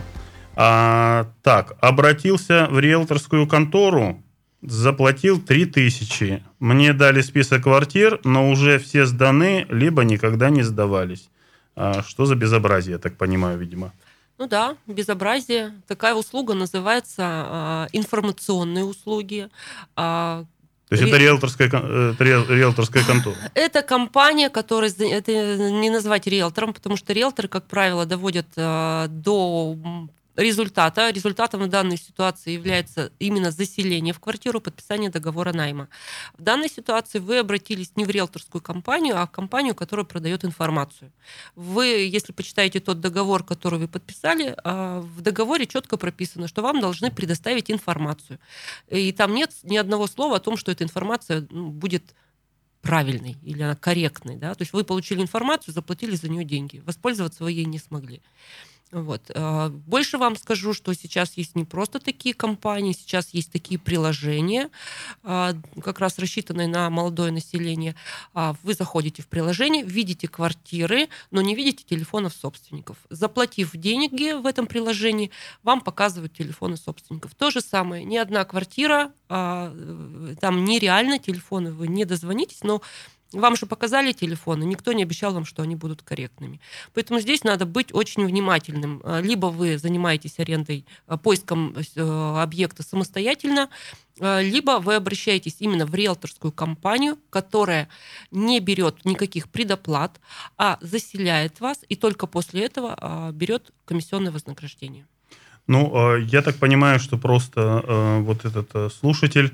А, 0.56 1.26
так, 1.42 1.76
обратился 1.80 2.68
в 2.70 2.78
риэлторскую 2.78 3.46
контору, 3.46 4.22
заплатил 4.62 5.40
3000. 5.40 6.42
Мне 6.58 6.92
дали 6.92 7.22
список 7.22 7.62
квартир, 7.62 8.20
но 8.24 8.50
уже 8.50 8.78
все 8.78 9.06
сданы, 9.06 9.66
либо 9.70 10.04
никогда 10.04 10.50
не 10.50 10.62
сдавались. 10.62 11.30
А, 11.76 12.02
что 12.02 12.26
за 12.26 12.34
безобразие, 12.34 12.92
я 12.92 12.98
так 12.98 13.16
понимаю, 13.16 13.58
видимо? 13.58 13.92
Ну 14.38 14.46
да, 14.46 14.76
безобразие. 14.86 15.74
Такая 15.86 16.14
услуга 16.14 16.54
называется 16.54 17.86
э, 17.92 17.96
информационные 17.98 18.84
услуги. 18.84 19.50
Э, 19.98 20.44
то 20.88 20.94
есть 20.94 21.02
Ре... 21.02 21.10
это 21.10 21.18
риэлторская, 21.18 21.68
это 21.68 22.24
риэлторская 22.24 23.04
контора? 23.04 23.36
Это 23.54 23.82
компания, 23.82 24.48
которая... 24.48 24.90
Это 24.90 25.56
не 25.70 25.90
назвать 25.90 26.26
риэлтором, 26.26 26.72
потому 26.72 26.96
что 26.96 27.12
риэлторы, 27.12 27.48
как 27.48 27.66
правило, 27.66 28.06
доводят 28.06 28.46
э, 28.56 29.06
до 29.10 29.76
результата. 30.36 31.10
Результатом 31.10 31.62
в 31.62 31.68
данной 31.68 31.96
ситуации 31.96 32.52
является 32.52 33.12
именно 33.18 33.50
заселение 33.50 34.14
в 34.14 34.20
квартиру, 34.20 34.60
подписание 34.60 35.10
договора 35.10 35.52
найма. 35.52 35.88
В 36.38 36.42
данной 36.42 36.68
ситуации 36.68 37.18
вы 37.18 37.38
обратились 37.38 37.92
не 37.96 38.04
в 38.04 38.10
риэлторскую 38.10 38.62
компанию, 38.62 39.20
а 39.20 39.26
в 39.26 39.30
компанию, 39.30 39.74
которая 39.74 40.04
продает 40.04 40.44
информацию. 40.44 41.12
Вы, 41.54 41.86
если 41.86 42.32
почитаете 42.32 42.80
тот 42.80 43.00
договор, 43.00 43.44
который 43.44 43.78
вы 43.78 43.88
подписали, 43.88 44.54
а, 44.64 45.00
в 45.00 45.20
договоре 45.20 45.66
четко 45.66 45.96
прописано, 45.96 46.48
что 46.48 46.62
вам 46.62 46.80
должны 46.80 47.10
предоставить 47.10 47.70
информацию. 47.70 48.38
И 48.88 49.12
там 49.12 49.34
нет 49.34 49.52
ни 49.62 49.76
одного 49.76 50.06
слова 50.06 50.36
о 50.36 50.40
том, 50.40 50.56
что 50.56 50.72
эта 50.72 50.84
информация 50.84 51.46
ну, 51.50 51.68
будет 51.70 52.14
правильной 52.82 53.36
или 53.42 53.62
она 53.62 53.76
корректной. 53.76 54.36
Да? 54.36 54.54
То 54.54 54.62
есть 54.62 54.72
вы 54.72 54.84
получили 54.84 55.20
информацию, 55.20 55.74
заплатили 55.74 56.14
за 56.14 56.28
нее 56.28 56.44
деньги. 56.44 56.82
Воспользоваться 56.84 57.44
вы 57.44 57.52
ей 57.52 57.64
не 57.64 57.78
смогли. 57.78 58.22
Вот. 58.92 59.30
А, 59.34 59.68
больше 59.68 60.18
вам 60.18 60.36
скажу, 60.36 60.74
что 60.74 60.92
сейчас 60.94 61.36
есть 61.36 61.54
не 61.54 61.64
просто 61.64 62.00
такие 62.00 62.34
компании, 62.34 62.92
сейчас 62.92 63.30
есть 63.30 63.52
такие 63.52 63.78
приложения, 63.78 64.68
а, 65.22 65.54
как 65.82 66.00
раз 66.00 66.18
рассчитанные 66.18 66.66
на 66.66 66.90
молодое 66.90 67.30
население. 67.30 67.94
А, 68.34 68.56
вы 68.64 68.74
заходите 68.74 69.22
в 69.22 69.28
приложение, 69.28 69.84
видите 69.84 70.26
квартиры, 70.26 71.08
но 71.30 71.40
не 71.40 71.54
видите 71.54 71.84
телефонов 71.84 72.34
собственников. 72.34 72.96
Заплатив 73.10 73.76
деньги 73.76 74.32
в 74.32 74.44
этом 74.44 74.66
приложении, 74.66 75.30
вам 75.62 75.82
показывают 75.82 76.32
телефоны 76.32 76.76
собственников. 76.76 77.34
То 77.36 77.50
же 77.50 77.60
самое, 77.60 78.04
ни 78.04 78.16
одна 78.16 78.44
квартира, 78.44 79.12
там 79.28 80.64
нереально 80.64 81.18
телефоны, 81.18 81.72
вы 81.72 81.86
не 81.88 82.04
дозвонитесь, 82.04 82.62
но 82.62 82.82
вам 83.32 83.56
же 83.56 83.66
показали 83.66 84.12
телефоны, 84.12 84.64
никто 84.64 84.92
не 84.92 85.02
обещал 85.02 85.32
вам, 85.32 85.44
что 85.44 85.62
они 85.62 85.76
будут 85.76 86.02
корректными. 86.02 86.60
Поэтому 86.94 87.20
здесь 87.20 87.44
надо 87.44 87.66
быть 87.66 87.94
очень 87.94 88.24
внимательным. 88.24 89.00
А, 89.04 89.20
либо 89.20 89.46
вы 89.46 89.78
занимаетесь 89.78 90.38
арендой, 90.38 90.84
а, 91.06 91.16
поиском 91.16 91.74
э, 91.76 92.40
объекта 92.42 92.82
самостоятельно, 92.82 93.68
а, 94.20 94.40
либо 94.40 94.80
вы 94.80 94.96
обращаетесь 94.96 95.56
именно 95.60 95.86
в 95.86 95.94
риэлторскую 95.94 96.52
компанию, 96.52 97.18
которая 97.30 97.88
не 98.30 98.60
берет 98.60 99.04
никаких 99.04 99.48
предоплат, 99.48 100.20
а 100.56 100.78
заселяет 100.80 101.60
вас 101.60 101.80
и 101.88 101.96
только 101.96 102.26
после 102.26 102.64
этого 102.64 103.30
берет 103.32 103.72
комиссионное 103.84 104.32
вознаграждение. 104.32 105.06
Ну, 105.66 106.16
я 106.16 106.42
так 106.42 106.56
понимаю, 106.56 106.98
что 106.98 107.16
просто 107.16 107.60
э, 107.60 108.20
вот 108.22 108.44
этот 108.44 108.70
э, 108.74 108.88
слушатель 108.90 109.52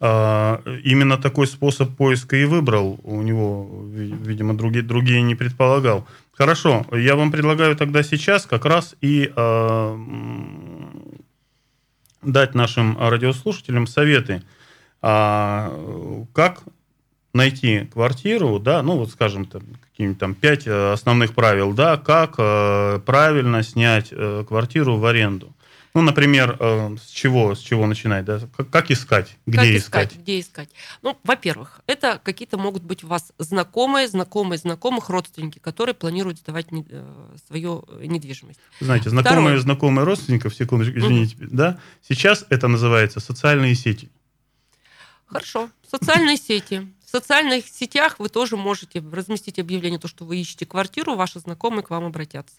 именно 0.00 1.16
такой 1.16 1.48
способ 1.48 1.96
поиска 1.96 2.36
и 2.36 2.44
выбрал. 2.44 3.00
У 3.02 3.20
него, 3.20 3.68
видимо, 3.90 4.56
другие, 4.56 4.84
другие 4.84 5.22
не 5.22 5.34
предполагал. 5.34 6.06
Хорошо, 6.38 6.86
я 6.92 7.16
вам 7.16 7.32
предлагаю 7.32 7.74
тогда 7.74 8.04
сейчас 8.04 8.46
как 8.46 8.64
раз 8.64 8.94
и 9.00 9.32
э, 9.34 9.98
дать 12.22 12.54
нашим 12.54 12.96
радиослушателям 12.96 13.88
советы, 13.88 14.44
э, 15.02 16.24
как 16.32 16.62
найти 17.34 17.88
квартиру, 17.92 18.60
да, 18.60 18.82
ну 18.82 18.98
вот 18.98 19.10
скажем 19.10 19.46
там 19.46 19.62
какие-нибудь 19.90 20.20
там 20.20 20.34
пять 20.36 20.68
основных 20.68 21.34
правил, 21.34 21.72
да, 21.72 21.96
как 21.96 22.36
э, 22.38 23.00
правильно 23.04 23.64
снять 23.64 24.08
э, 24.12 24.44
квартиру 24.46 24.96
в 24.96 25.06
аренду. 25.06 25.52
Ну, 25.94 26.02
например, 26.02 26.56
э, 26.60 26.96
с 27.02 27.08
чего, 27.08 27.54
с 27.54 27.60
чего 27.60 27.86
начинать, 27.86 28.24
да? 28.24 28.40
Как, 28.56 28.70
как 28.70 28.90
искать, 28.90 29.36
где 29.46 29.58
как 29.58 29.66
искать, 29.66 29.78
искать? 29.78 30.22
Где 30.22 30.40
искать? 30.40 30.70
Ну, 31.02 31.18
во-первых, 31.24 31.80
это 31.86 32.20
какие-то 32.22 32.58
могут 32.58 32.82
быть 32.82 33.04
у 33.04 33.06
вас 33.06 33.32
знакомые, 33.38 34.08
знакомые, 34.08 34.58
знакомых 34.58 35.08
родственники, 35.08 35.58
которые 35.58 35.94
планируют 35.94 36.38
сдавать 36.38 36.70
не, 36.72 36.86
э, 36.88 37.36
свою 37.46 37.86
недвижимость. 38.00 38.60
Знаете, 38.80 39.10
знакомые, 39.10 39.40
Второе. 39.40 39.58
знакомые 39.60 40.04
родственников, 40.04 40.54
секундочку, 40.54 40.98
извините, 40.98 41.36
mm 41.36 41.48
да? 41.50 41.78
Сейчас 42.06 42.44
это 42.50 42.68
называется 42.68 43.20
социальные 43.20 43.74
сети. 43.74 44.10
Хорошо, 45.26 45.70
социальные 45.90 46.36
сети. 46.36 46.88
В 47.04 47.10
социальных 47.10 47.66
сетях 47.66 48.16
вы 48.18 48.28
тоже 48.28 48.56
можете 48.56 49.00
разместить 49.00 49.58
объявление, 49.58 49.98
то, 49.98 50.08
что 50.08 50.24
вы 50.24 50.38
ищете 50.38 50.66
квартиру, 50.66 51.16
ваши 51.16 51.40
знакомые 51.40 51.82
к 51.82 51.90
вам 51.90 52.04
обратятся. 52.04 52.56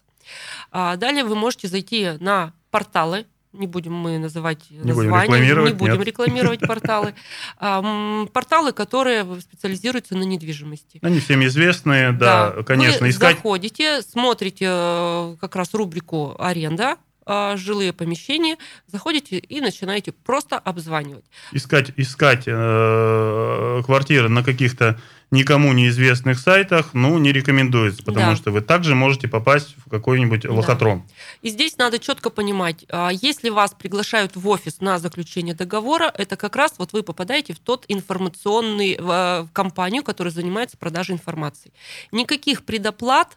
А 0.72 0.96
далее 0.96 1.24
вы 1.24 1.36
можете 1.36 1.68
зайти 1.68 2.12
на 2.18 2.52
порталы, 2.70 3.26
не 3.52 3.66
будем 3.66 3.94
мы 3.94 4.18
называть 4.18 4.70
не 4.70 4.92
названия, 4.92 5.54
будем 5.54 5.64
не 5.64 5.72
будем 5.72 5.98
нет. 5.98 6.06
рекламировать 6.06 6.60
порталы. 6.66 7.14
Порталы, 7.58 8.72
которые 8.72 9.24
специализируются 9.40 10.16
на 10.16 10.22
недвижимости. 10.22 11.00
Они 11.02 11.18
всем 11.18 11.44
известные, 11.44 12.12
да, 12.12 12.52
да. 12.52 12.62
конечно. 12.62 13.06
Вы 13.06 13.10
искать... 13.10 13.36
заходите, 13.36 14.02
смотрите 14.02 14.66
э, 14.68 15.36
как 15.40 15.56
раз 15.56 15.74
рубрику 15.74 16.36
«Аренда», 16.38 16.96
а, 17.26 17.56
жилые 17.56 17.92
помещения, 17.92 18.56
заходите 18.86 19.38
и 19.38 19.60
начинаете 19.60 20.10
просто 20.12 20.58
обзванивать. 20.58 21.24
Искать, 21.52 21.92
искать 21.96 22.44
э, 22.46 23.82
квартиры 23.84 24.28
на 24.28 24.42
каких-то 24.42 24.98
никому 25.30 25.72
неизвестных 25.72 26.38
сайтах, 26.38 26.92
ну, 26.92 27.18
не 27.18 27.32
рекомендуется, 27.32 28.02
потому 28.02 28.32
да. 28.32 28.36
что 28.36 28.50
вы 28.50 28.60
также 28.60 28.94
можете 28.94 29.28
попасть 29.28 29.76
в 29.84 29.88
какой-нибудь 29.88 30.42
да. 30.42 30.52
лохотрон. 30.52 31.04
И 31.42 31.50
здесь 31.50 31.76
надо 31.78 31.98
четко 31.98 32.30
понимать, 32.30 32.84
а, 32.88 33.10
если 33.10 33.48
вас 33.48 33.74
приглашают 33.78 34.36
в 34.36 34.48
офис 34.48 34.80
на 34.80 34.98
заключение 34.98 35.54
договора, 35.54 36.12
это 36.16 36.36
как 36.36 36.56
раз 36.56 36.74
вот 36.78 36.92
вы 36.92 37.02
попадаете 37.02 37.54
в 37.54 37.58
тот 37.58 37.84
информационный 37.88 38.96
в 38.98 39.48
компанию, 39.52 40.02
которая 40.02 40.32
занимается 40.32 40.76
продажей 40.76 41.14
информации. 41.14 41.72
Никаких 42.12 42.64
предоплат 42.64 43.36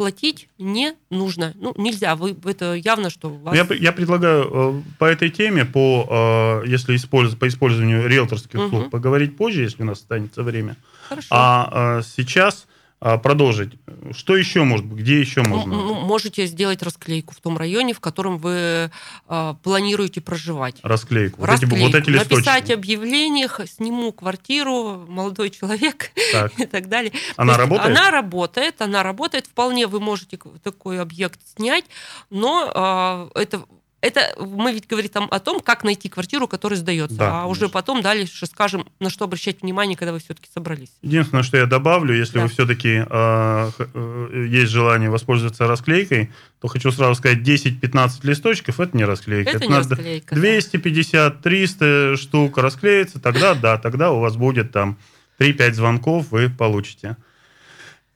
платить 0.00 0.48
не 0.56 0.94
нужно. 1.10 1.52
Ну, 1.56 1.74
нельзя. 1.76 2.16
Вы, 2.16 2.34
это 2.46 2.72
явно, 2.72 3.10
что 3.10 3.28
вас... 3.28 3.54
я, 3.54 3.66
я 3.74 3.92
предлагаю 3.92 4.48
э, 4.50 4.82
по 4.98 5.04
этой 5.04 5.28
теме, 5.28 5.66
по, 5.66 6.62
э, 6.64 6.68
если 6.70 6.96
использ, 6.96 7.34
по 7.34 7.46
использованию 7.46 8.06
риэлторских 8.08 8.58
услуг, 8.58 8.82
угу. 8.84 8.90
поговорить 8.90 9.36
позже, 9.36 9.60
если 9.60 9.82
у 9.82 9.84
нас 9.84 9.98
останется 9.98 10.42
время. 10.42 10.76
Хорошо. 11.10 11.26
А 11.30 11.98
э, 11.98 12.02
сейчас 12.16 12.66
а, 13.02 13.16
продолжить. 13.16 13.72
Что 14.12 14.36
еще 14.36 14.62
может 14.62 14.84
быть? 14.84 15.00
Где 15.00 15.18
еще 15.18 15.42
можно? 15.42 15.74
Можете 15.74 16.44
сделать 16.46 16.82
расклейку 16.82 17.34
в 17.34 17.40
том 17.40 17.56
районе, 17.56 17.94
в 17.94 18.00
котором 18.00 18.36
вы 18.36 18.90
э, 19.28 19.54
планируете 19.62 20.20
проживать. 20.20 20.76
Расклейку. 20.82 21.40
Вот, 21.40 21.48
расклейку. 21.48 21.76
Эти, 21.76 21.82
вот 21.82 21.94
эти 21.94 22.10
листочки. 22.10 22.34
Написать 22.34 22.70
объявление, 22.70 23.48
сниму 23.66 24.12
квартиру, 24.12 25.06
молодой 25.08 25.48
человек 25.48 26.12
так. 26.32 26.52
и 26.60 26.66
так 26.66 26.90
далее. 26.90 27.12
Она 27.36 27.56
работает? 27.56 27.96
Она 27.96 28.10
работает, 28.10 28.82
она 28.82 29.02
работает. 29.02 29.46
Вполне 29.46 29.86
вы 29.86 29.98
можете 29.98 30.38
такой 30.62 31.00
объект 31.00 31.40
снять, 31.56 31.86
но 32.28 33.30
э, 33.34 33.40
это 33.40 33.64
это 34.00 34.34
мы 34.38 34.72
ведь 34.72 34.86
говорим 34.86 35.10
там 35.10 35.28
о 35.30 35.40
том, 35.40 35.60
как 35.60 35.84
найти 35.84 36.08
квартиру, 36.08 36.48
которая 36.48 36.78
сдается, 36.78 37.16
да, 37.16 37.26
а 37.26 37.30
конечно. 37.30 37.48
уже 37.48 37.68
потом 37.68 38.00
дальше 38.02 38.46
скажем, 38.46 38.86
на 38.98 39.10
что 39.10 39.26
обращать 39.26 39.62
внимание, 39.62 39.96
когда 39.96 40.12
вы 40.12 40.20
все-таки 40.20 40.48
собрались. 40.52 40.90
Единственное, 41.02 41.42
что 41.42 41.56
я 41.56 41.66
добавлю, 41.66 42.14
если 42.14 42.38
да. 42.38 42.44
вы 42.44 42.48
все-таки 42.48 43.04
э, 43.08 43.70
э, 43.78 44.46
есть 44.48 44.70
желание 44.70 45.10
воспользоваться 45.10 45.66
расклейкой, 45.66 46.30
то 46.60 46.68
хочу 46.68 46.90
сразу 46.92 47.14
сказать, 47.14 47.38
10-15 47.38 48.20
листочков 48.22 48.80
это 48.80 48.96
не 48.96 49.04
расклейка. 49.04 49.50
Это, 49.50 49.58
это 49.58 49.66
не 49.66 49.76
расклейка. 49.76 50.34
250-300 50.34 52.16
штук 52.16 52.58
расклеится, 52.58 53.20
тогда 53.20 53.54
да, 53.60 53.76
тогда 53.78 54.10
у 54.12 54.20
вас 54.20 54.36
будет 54.36 54.72
там 54.72 54.98
3-5 55.38 55.72
звонков, 55.72 56.30
вы 56.30 56.48
получите. 56.48 57.16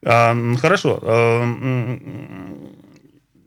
А, 0.05 0.37
хорошо. 0.61 1.01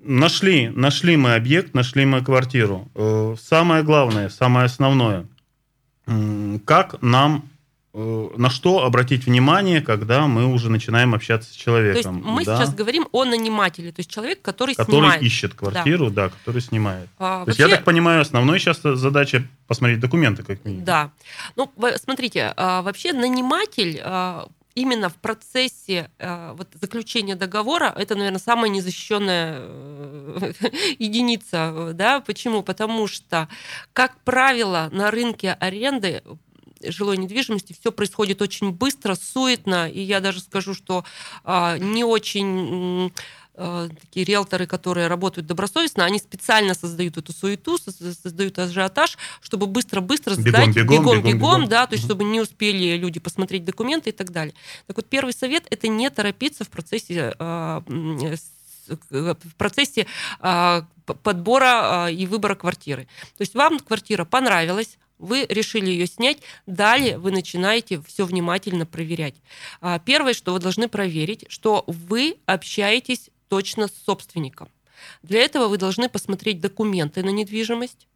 Нашли, 0.08 0.70
нашли 0.70 1.18
мы 1.18 1.36
объект, 1.36 1.74
нашли 1.74 2.06
мы 2.06 2.24
квартиру. 2.24 2.88
Э, 2.96 3.36
самое 3.40 3.84
главное, 3.84 4.30
самое 4.30 4.66
основное, 4.66 5.26
как 6.66 7.02
нам 7.02 7.44
Э, 8.00 8.30
на 8.38 8.52
что 8.52 8.84
обратить 8.84 9.26
внимание, 9.26 9.82
когда 9.82 10.28
мы 10.28 10.46
уже 10.46 10.70
начинаем 10.70 11.16
общаться 11.16 11.52
с 11.52 11.56
человеком. 11.56 12.22
То 12.22 12.28
есть 12.28 12.36
мы 12.36 12.46
да? 12.46 12.58
сейчас 12.58 12.76
говорим 12.76 13.08
о 13.12 13.26
нанимателе, 13.26 13.92
то 13.92 14.02
есть 14.02 14.12
человек, 14.12 14.40
который, 14.44 14.76
который 14.76 15.00
снимает. 15.00 15.24
ищет 15.24 15.56
квартиру, 15.56 16.12
да, 16.12 16.28
да 16.28 16.30
который 16.30 16.62
снимает. 16.62 17.10
А, 17.18 17.40
то 17.40 17.46
вообще... 17.48 17.64
есть 17.64 17.72
я 17.72 17.76
так 17.76 17.86
понимаю, 17.86 18.22
основной 18.22 18.60
сейчас 18.60 18.82
задача 18.84 19.48
посмотреть 19.66 20.00
документы 20.00 20.44
как 20.44 20.64
минимум. 20.64 20.86
Да. 20.86 21.10
Ну, 21.56 21.74
смотрите, 21.96 22.54
а, 22.56 22.84
вообще 22.84 23.14
наниматель 23.14 24.00
а, 24.04 24.48
именно 24.78 25.10
в 25.10 25.16
процессе 25.16 26.12
э, 26.20 26.54
вот, 26.56 26.68
заключения 26.80 27.36
договора 27.36 27.92
это, 27.98 28.14
наверное, 28.14 28.40
самая 28.40 28.70
незащищенная 28.70 29.56
э, 29.60 30.54
единица. 31.00 31.92
Да? 31.96 32.22
Почему? 32.22 32.62
Потому 32.62 33.08
что, 33.08 33.50
как 33.94 34.20
правило, 34.24 34.90
на 34.92 35.10
рынке 35.10 35.54
аренды 35.54 36.22
жилой 36.84 37.18
недвижимости 37.18 37.74
все 37.74 37.92
происходит 37.92 38.44
очень 38.44 38.72
быстро, 38.72 39.16
суетно, 39.16 39.90
и 39.90 40.00
я 40.00 40.20
даже 40.20 40.42
скажу, 40.42 40.76
что 40.76 41.04
а, 41.44 41.80
не 41.80 42.04
очень 42.04 43.12
такие 43.58 44.24
риэлторы, 44.24 44.68
которые 44.68 45.08
работают 45.08 45.48
добросовестно, 45.48 46.06
они 46.06 46.20
специально 46.20 46.76
создают 46.76 47.18
эту 47.18 47.34
суету, 47.34 47.78
создают 47.78 48.60
ажиотаж, 48.60 49.18
чтобы 49.42 49.66
быстро-быстро 49.66 50.36
сдать, 50.36 50.76
бегом, 50.76 50.92
бегом, 50.92 51.18
бегом, 51.18 51.24
бегом, 51.24 51.68
да, 51.68 51.88
то 51.88 51.96
есть 51.96 52.06
чтобы 52.06 52.24
не 52.24 52.40
успели 52.40 52.96
люди 52.98 53.20
посмотреть 53.20 53.66
документы 53.66 54.12
и 54.12 54.14
так 54.14 54.32
далее. 54.32 54.54
Так 54.86 54.98
вот, 54.98 55.08
первый 55.08 55.34
совет– 55.34 55.66
это 55.72 55.88
не 55.88 56.10
торопиться 56.10 56.66
в 56.66 56.70
процессе 56.70 57.34
а, 57.40 57.84
в 59.10 59.56
процессе 59.58 60.08
подбора 61.24 62.10
и 62.10 62.26
выбора 62.26 62.56
квартиры. 62.56 63.08
То 63.38 63.42
есть 63.42 63.54
вам 63.54 63.80
квартира 63.80 64.24
понравилась, 64.24 64.98
вы 65.20 65.46
решили 65.50 65.90
ее 65.90 66.08
снять, 66.08 66.40
далее 66.66 67.18
вы 67.18 67.32
начинаете 67.32 68.02
все 68.06 68.26
внимательно 68.26 68.86
проверять. 68.86 69.36
А, 69.82 70.00
первое, 70.00 70.34
что 70.34 70.54
вы 70.54 70.60
должны 70.60 70.88
проверить, 70.88 71.46
что 71.50 71.84
вы 71.88 72.38
общаетесь 72.46 73.32
точно 73.50 73.88
с 73.88 73.94
собственником. 74.06 74.70
Для 75.22 75.42
этого 75.42 75.68
вы 75.68 75.78
должны 75.78 76.10
посмотреть 76.10 76.60
документы 76.60 77.24
на 77.24 77.30
недвижимость, 77.30 78.08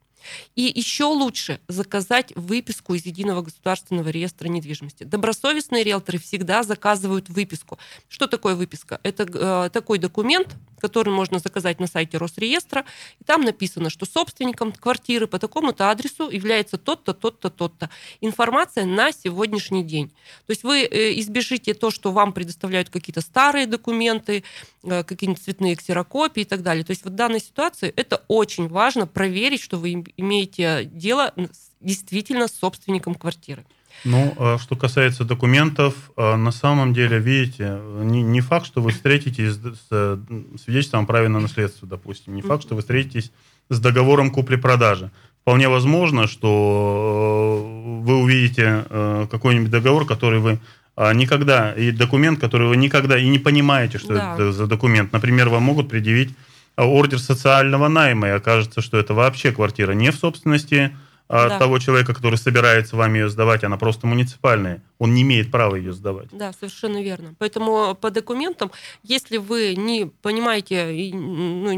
и 0.55 0.71
еще 0.73 1.05
лучше 1.05 1.59
заказать 1.67 2.33
выписку 2.35 2.95
из 2.95 3.05
Единого 3.05 3.41
государственного 3.41 4.09
реестра 4.09 4.47
недвижимости. 4.47 5.03
Добросовестные 5.03 5.83
риэлторы 5.83 6.17
всегда 6.19 6.63
заказывают 6.63 7.29
выписку. 7.29 7.77
Что 8.09 8.27
такое 8.27 8.55
выписка? 8.55 8.99
Это 9.03 9.23
э, 9.23 9.69
такой 9.71 9.99
документ, 9.99 10.55
который 10.79 11.13
можно 11.13 11.39
заказать 11.39 11.79
на 11.79 11.87
сайте 11.87 12.17
Росреестра, 12.17 12.85
и 13.19 13.23
там 13.23 13.41
написано, 13.41 13.89
что 13.89 14.05
собственником 14.05 14.71
квартиры 14.71 15.27
по 15.27 15.39
такому-то 15.39 15.89
адресу 15.89 16.29
является 16.29 16.77
тот-то, 16.77 17.13
тот-то, 17.13 17.49
тот-то. 17.49 17.89
Информация 18.19 18.85
на 18.85 19.11
сегодняшний 19.11 19.83
день. 19.83 20.09
То 20.47 20.51
есть 20.51 20.63
вы 20.63 20.81
э, 20.81 21.19
избежите 21.19 21.73
то, 21.73 21.91
что 21.91 22.11
вам 22.11 22.33
предоставляют 22.33 22.89
какие-то 22.89 23.21
старые 23.21 23.67
документы, 23.67 24.43
э, 24.83 25.03
какие-нибудь 25.03 25.43
цветные 25.43 25.75
ксерокопии 25.75 26.41
и 26.41 26.45
так 26.45 26.63
далее. 26.63 26.83
То 26.83 26.91
есть 26.91 27.05
в 27.05 27.09
данной 27.09 27.39
ситуации 27.39 27.93
это 27.95 28.23
очень 28.27 28.67
важно 28.67 29.07
проверить, 29.07 29.61
что 29.61 29.77
вы 29.77 30.03
имеете 30.17 30.85
дело 30.85 31.33
действительно 31.79 32.47
с 32.47 32.53
собственником 32.53 33.15
квартиры. 33.15 33.65
Ну, 34.03 34.33
а 34.37 34.57
что 34.57 34.75
касается 34.75 35.25
документов, 35.25 36.11
а, 36.15 36.35
на 36.35 36.51
самом 36.51 36.93
деле, 36.93 37.19
видите, 37.19 37.79
не, 38.01 38.23
не 38.23 38.41
факт, 38.41 38.65
что 38.65 38.81
вы 38.81 38.91
встретитесь 38.91 39.53
с 39.89 40.19
свидетельством 40.63 41.03
о 41.03 41.07
праве 41.07 41.27
на 41.27 41.39
наследство, 41.39 41.87
допустим, 41.87 42.35
не 42.35 42.41
факт, 42.41 42.63
что 42.63 42.75
вы 42.75 42.81
встретитесь 42.81 43.31
с 43.69 43.79
договором 43.79 44.31
купли-продажи. 44.31 45.11
Вполне 45.41 45.69
возможно, 45.69 46.27
что 46.27 47.59
э, 47.59 48.03
вы 48.03 48.17
увидите 48.17 48.85
э, 48.89 49.27
какой-нибудь 49.29 49.71
договор, 49.71 50.05
который 50.05 50.39
вы 50.39 50.59
а, 50.95 51.13
никогда, 51.13 51.71
и 51.71 51.91
документ, 51.91 52.39
который 52.39 52.67
вы 52.67 52.77
никогда 52.77 53.17
и 53.17 53.27
не 53.27 53.39
понимаете, 53.39 53.97
что 53.97 54.13
да. 54.13 54.33
это 54.33 54.51
за 54.51 54.67
документ. 54.67 55.11
Например, 55.13 55.49
вам 55.49 55.63
могут 55.63 55.89
предъявить 55.89 56.35
ордер 56.77 57.19
социального 57.19 57.87
найма, 57.87 58.27
и 58.27 58.31
окажется, 58.31 58.81
что 58.81 58.97
это 58.97 59.13
вообще 59.13 59.51
квартира 59.51 59.91
не 59.93 60.11
в 60.11 60.15
собственности 60.15 60.95
а, 61.33 61.47
да. 61.47 61.59
того 61.59 61.79
человека, 61.79 62.13
который 62.13 62.37
собирается 62.37 62.97
вам 62.97 63.13
ее 63.13 63.29
сдавать, 63.29 63.63
она 63.63 63.77
просто 63.77 64.05
муниципальная. 64.05 64.83
Он 64.99 65.13
не 65.13 65.21
имеет 65.21 65.49
права 65.49 65.77
ее 65.77 65.93
сдавать. 65.93 66.27
Да, 66.33 66.51
совершенно 66.51 67.01
верно. 67.01 67.35
Поэтому 67.39 67.95
по 67.95 68.11
документам, 68.11 68.69
если 69.01 69.37
вы 69.37 69.75
не 69.77 70.07
понимаете, 70.21 70.87
ну, 71.13 71.71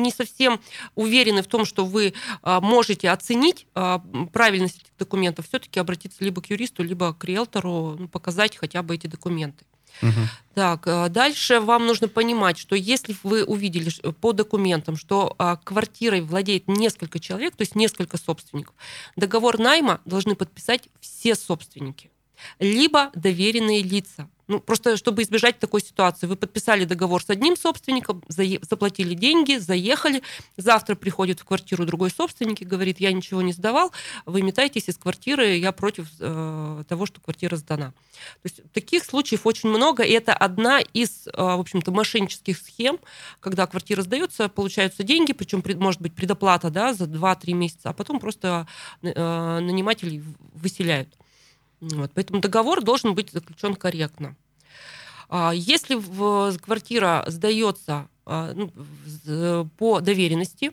не 0.00 0.12
совсем 0.12 0.60
уверены 0.94 1.42
в 1.42 1.48
том, 1.48 1.64
что 1.64 1.84
вы 1.84 2.14
а, 2.42 2.60
можете 2.60 3.10
оценить 3.10 3.66
а, 3.74 4.00
правильность 4.32 4.82
этих 4.82 4.96
документов, 4.96 5.48
все-таки 5.48 5.80
обратиться 5.80 6.22
либо 6.22 6.40
к 6.40 6.46
юристу, 6.50 6.84
либо 6.84 7.12
к 7.14 7.24
риэлтору, 7.24 7.96
ну, 7.98 8.06
показать 8.06 8.56
хотя 8.56 8.84
бы 8.84 8.94
эти 8.94 9.08
документы. 9.08 9.64
Угу. 10.02 10.10
Так, 10.54 10.86
э, 10.86 11.08
дальше 11.08 11.60
вам 11.60 11.86
нужно 11.86 12.08
понимать, 12.08 12.58
что 12.58 12.76
если 12.76 13.16
вы 13.22 13.44
увидели 13.44 13.90
по 14.20 14.32
документам, 14.32 14.96
что 14.96 15.34
а, 15.38 15.56
квартирой 15.56 16.20
владеет 16.20 16.68
несколько 16.68 17.18
человек, 17.18 17.56
то 17.56 17.62
есть 17.62 17.74
несколько 17.74 18.18
собственников, 18.18 18.74
договор 19.16 19.58
найма 19.58 20.00
должны 20.04 20.36
подписать 20.36 20.88
все 21.00 21.34
собственники, 21.34 22.10
либо 22.58 23.10
доверенные 23.14 23.82
лица. 23.82 24.28
Ну, 24.46 24.60
просто 24.60 24.96
чтобы 24.96 25.22
избежать 25.22 25.58
такой 25.58 25.80
ситуации. 25.80 26.26
Вы 26.26 26.36
подписали 26.36 26.84
договор 26.84 27.22
с 27.22 27.30
одним 27.30 27.56
собственником, 27.56 28.22
заплатили 28.28 29.14
деньги, 29.14 29.56
заехали. 29.56 30.22
Завтра 30.56 30.96
приходит 30.96 31.40
в 31.40 31.44
квартиру 31.44 31.86
другой 31.86 32.10
собственник 32.10 32.60
и 32.60 32.64
говорит, 32.64 33.00
я 33.00 33.12
ничего 33.12 33.40
не 33.40 33.52
сдавал, 33.52 33.92
вы 34.26 34.42
метаетесь 34.42 34.88
из 34.88 34.98
квартиры, 34.98 35.56
я 35.56 35.72
против 35.72 36.08
э, 36.20 36.84
того, 36.88 37.06
что 37.06 37.20
квартира 37.20 37.56
сдана. 37.56 37.92
То 38.42 38.44
есть 38.44 38.60
таких 38.72 39.04
случаев 39.04 39.46
очень 39.46 39.70
много, 39.70 40.02
и 40.02 40.12
это 40.12 40.34
одна 40.34 40.80
из, 40.80 41.26
э, 41.26 41.30
в 41.36 41.60
общем-то, 41.60 41.90
мошеннических 41.90 42.58
схем, 42.58 42.98
когда 43.40 43.66
квартира 43.66 44.02
сдается, 44.02 44.48
получаются 44.48 45.04
деньги, 45.04 45.32
причем 45.32 45.62
может 45.80 46.02
быть 46.02 46.14
предоплата 46.14 46.70
да, 46.70 46.92
за 46.92 47.04
2-3 47.04 47.54
месяца, 47.54 47.90
а 47.90 47.92
потом 47.94 48.20
просто 48.20 48.66
э, 49.02 49.58
нанимателей 49.60 50.22
выселяют. 50.52 51.08
Вот, 51.92 52.12
поэтому 52.14 52.40
договор 52.40 52.82
должен 52.82 53.14
быть 53.14 53.30
заключен 53.30 53.74
корректно. 53.74 54.36
А, 55.28 55.52
если 55.54 55.98
квартира 56.58 57.24
сдается 57.26 58.08
а, 58.26 58.52
ну, 58.54 59.68
по 59.78 60.00
доверенности, 60.00 60.72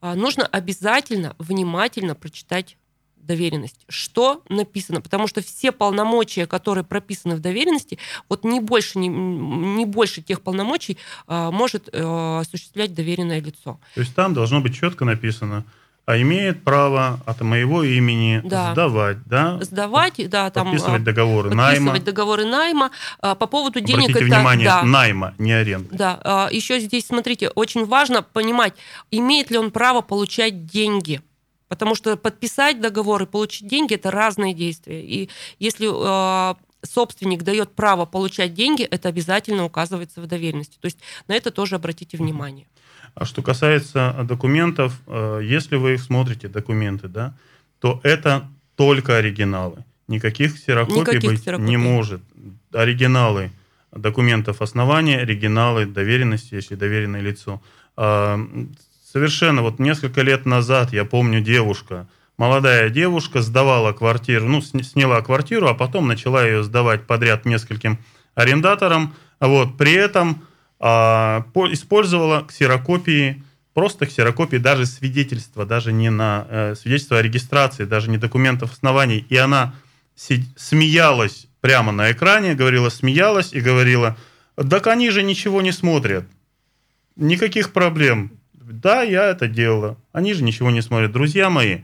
а, 0.00 0.14
нужно 0.14 0.46
обязательно 0.46 1.34
внимательно 1.38 2.14
прочитать 2.14 2.76
доверенность. 3.16 3.86
Что 3.88 4.42
написано? 4.50 5.00
Потому 5.00 5.28
что 5.28 5.40
все 5.40 5.72
полномочия, 5.72 6.46
которые 6.46 6.84
прописаны 6.84 7.36
в 7.36 7.40
доверенности, 7.40 7.98
вот 8.28 8.44
не 8.44 8.60
больше, 8.60 8.98
не, 8.98 9.08
не 9.08 9.86
больше 9.86 10.20
тех 10.20 10.42
полномочий 10.42 10.98
может 11.26 11.88
э, 11.90 12.38
осуществлять 12.40 12.92
доверенное 12.92 13.40
лицо. 13.40 13.80
То 13.94 14.00
есть 14.02 14.14
там 14.14 14.34
должно 14.34 14.60
быть 14.60 14.74
четко 14.74 15.06
написано, 15.06 15.64
а 16.06 16.18
имеет 16.18 16.64
право 16.64 17.20
от 17.24 17.40
моего 17.40 17.82
имени 17.82 18.42
да. 18.44 18.72
сдавать, 18.72 19.18
да? 19.24 19.58
Сдавать, 19.62 20.28
да, 20.28 20.50
там 20.50 20.66
подписывать 20.66 21.00
а, 21.00 21.04
договоры 21.04 21.50
подписывать 21.50 21.80
найма. 21.80 22.00
договоры 22.00 22.44
найма 22.44 22.90
а, 23.20 23.34
по 23.34 23.46
поводу 23.46 23.80
денег. 23.80 24.10
Обратите 24.10 24.26
это, 24.26 24.36
внимание, 24.36 24.66
да, 24.66 24.82
найма, 24.82 25.34
не 25.38 25.52
аренды. 25.52 25.96
Да, 25.96 26.20
а, 26.22 26.48
еще 26.50 26.78
здесь, 26.80 27.06
смотрите, 27.06 27.48
очень 27.48 27.86
важно 27.86 28.22
понимать, 28.22 28.74
имеет 29.10 29.50
ли 29.50 29.56
он 29.56 29.70
право 29.70 30.02
получать 30.02 30.66
деньги. 30.66 31.22
Потому 31.68 31.94
что 31.94 32.16
подписать 32.16 32.80
договор 32.80 33.22
и 33.22 33.26
получить 33.26 33.66
деньги– 33.66 33.94
это 33.94 34.10
разные 34.10 34.52
действия. 34.52 35.02
И 35.02 35.30
если 35.58 35.86
собственник 36.84 37.42
дает 37.42 37.74
право 37.74 38.04
получать 38.04 38.52
деньги, 38.52 38.82
это 38.82 39.08
обязательно 39.08 39.64
указывается 39.64 40.20
в 40.20 40.26
доверенности. 40.26 40.76
То 40.78 40.86
есть 40.86 40.98
на 41.26 41.34
это 41.34 41.50
тоже 41.50 41.76
обратите 41.76 42.18
внимание. 42.18 42.66
А 43.14 43.24
что 43.24 43.42
касается 43.42 44.14
документов, 44.24 45.00
э, 45.06 45.40
если 45.42 45.76
вы 45.76 45.98
смотрите 45.98 46.48
документы, 46.48 47.08
да, 47.08 47.34
то 47.80 48.00
это 48.02 48.48
только 48.76 49.16
оригиналы. 49.16 49.84
Никаких 50.08 50.54
ксерокопий 50.54 51.00
Никаких 51.00 51.30
быть 51.30 51.40
ксерокопий. 51.40 51.70
не 51.70 51.76
может. 51.76 52.20
Оригиналы 52.72 53.52
документов 53.92 54.60
основания, 54.60 55.20
оригиналы 55.20 55.86
доверенности, 55.86 56.54
если 56.54 56.74
доверенное 56.74 57.20
лицо. 57.20 57.62
А, 57.96 58.38
совершенно 59.12 59.62
вот 59.62 59.78
несколько 59.78 60.22
лет 60.22 60.44
назад, 60.44 60.92
я 60.92 61.04
помню, 61.04 61.40
девушка, 61.40 62.08
молодая 62.36 62.90
девушка 62.90 63.40
сдавала 63.42 63.92
квартиру, 63.92 64.46
ну, 64.46 64.60
сняла 64.60 65.22
квартиру, 65.22 65.68
а 65.68 65.74
потом 65.74 66.08
начала 66.08 66.44
ее 66.44 66.64
сдавать 66.64 67.06
подряд 67.06 67.44
нескольким 67.44 67.98
арендаторам. 68.34 69.14
Вот, 69.40 69.76
при 69.76 69.92
этом 69.92 70.42
использовала 70.80 72.44
ксерокопии, 72.44 73.42
просто 73.74 74.06
ксерокопии 74.06 74.56
даже 74.56 74.86
свидетельства, 74.86 75.64
даже 75.64 75.92
не 75.92 76.10
на 76.10 76.46
э, 76.48 76.74
свидетельство 76.74 77.18
о 77.18 77.22
регистрации, 77.22 77.84
даже 77.84 78.10
не 78.10 78.18
документов 78.18 78.72
оснований. 78.72 79.26
И 79.28 79.36
она 79.36 79.74
смеялась 80.16 81.46
прямо 81.60 81.92
на 81.92 82.12
экране, 82.12 82.54
говорила, 82.54 82.88
смеялась 82.88 83.52
и 83.52 83.60
говорила, 83.60 84.16
так 84.56 84.86
они 84.86 85.10
же 85.10 85.22
ничего 85.22 85.62
не 85.62 85.72
смотрят. 85.72 86.26
Никаких 87.16 87.72
проблем. 87.72 88.32
Да, 88.52 89.02
я 89.02 89.26
это 89.26 89.48
делала. 89.48 89.96
Они 90.12 90.34
же 90.34 90.42
ничего 90.42 90.70
не 90.70 90.82
смотрят. 90.82 91.12
Друзья 91.12 91.48
мои, 91.50 91.80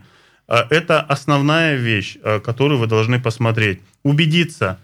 а, 0.47 0.67
это 0.69 1.01
основная 1.01 1.75
вещь, 1.75 2.17
а, 2.23 2.39
которую 2.39 2.79
вы 2.79 2.87
должны 2.87 3.19
посмотреть. 3.19 3.81
Убедиться, 4.03 4.79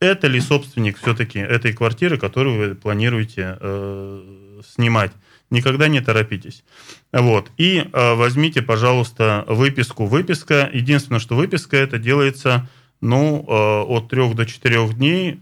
это 0.00 0.26
ли 0.26 0.40
собственник 0.40 0.98
все-таки 0.98 1.38
этой 1.38 1.72
квартиры, 1.72 2.18
которую 2.18 2.58
вы 2.58 2.74
планируете 2.74 3.58
э, 3.60 4.60
снимать. 4.74 5.12
Никогда 5.50 5.88
не 5.88 6.00
торопитесь. 6.00 6.64
Вот. 7.12 7.50
И 7.56 7.78
э, 7.92 8.14
возьмите, 8.14 8.62
пожалуйста, 8.62 9.44
выписку. 9.46 10.06
Выписка, 10.06 10.70
единственное, 10.72 11.20
что 11.20 11.36
выписка, 11.36 11.76
это 11.76 11.98
делается 11.98 12.68
ну, 13.00 13.44
э, 13.46 13.52
от 13.52 14.08
трех 14.08 14.34
до 14.34 14.46
четырех 14.46 14.94
дней 14.94 15.40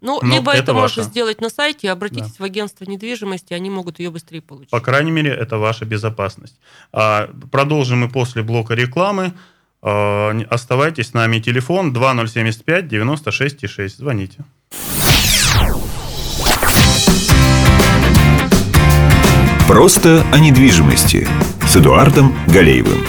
ну, 0.00 0.18
Но 0.22 0.36
либо 0.36 0.52
это, 0.52 0.62
это 0.62 0.74
можно 0.74 1.02
сделать 1.02 1.40
на 1.40 1.50
сайте, 1.50 1.90
обратитесь 1.90 2.36
да. 2.38 2.44
в 2.44 2.46
агентство 2.46 2.84
недвижимости, 2.84 3.52
они 3.52 3.68
могут 3.68 3.98
ее 3.98 4.10
быстрее 4.10 4.40
получить. 4.40 4.70
По 4.70 4.80
крайней 4.80 5.10
мере, 5.10 5.30
это 5.30 5.58
ваша 5.58 5.84
безопасность. 5.84 6.58
А, 6.92 7.30
продолжим 7.50 8.00
мы 8.00 8.08
после 8.08 8.42
блока 8.42 8.74
рекламы. 8.74 9.34
А, 9.82 10.36
оставайтесь 10.50 11.08
с 11.08 11.14
нами. 11.14 11.38
Телефон 11.38 11.92
2075 11.92 12.88
96 12.88 13.96
Звоните. 13.96 14.44
Просто 19.66 20.24
о 20.32 20.38
недвижимости 20.38 21.28
с 21.66 21.76
Эдуардом 21.76 22.34
Галеевым. 22.48 23.00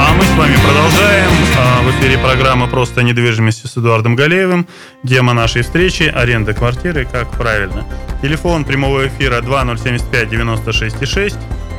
А 0.00 0.14
мы 0.14 0.24
с 0.24 0.30
вами 0.36 0.54
продолжаем. 0.64 1.30
А, 1.58 1.82
в 1.82 1.90
эфире 1.90 2.18
программа 2.18 2.66
«Просто 2.68 3.02
недвижимости» 3.02 3.66
с 3.66 3.76
Эдуардом 3.76 4.16
Галеевым. 4.16 4.66
Тема 5.06 5.34
нашей 5.34 5.62
встречи– 5.62 6.04
аренда 6.14 6.54
квартиры, 6.54 7.04
как 7.04 7.30
правильно. 7.32 7.84
Телефон 8.22 8.64
прямого 8.64 9.06
эфира 9.06 9.40
2075 9.42 10.30
96 10.30 11.06
6. 11.06 11.36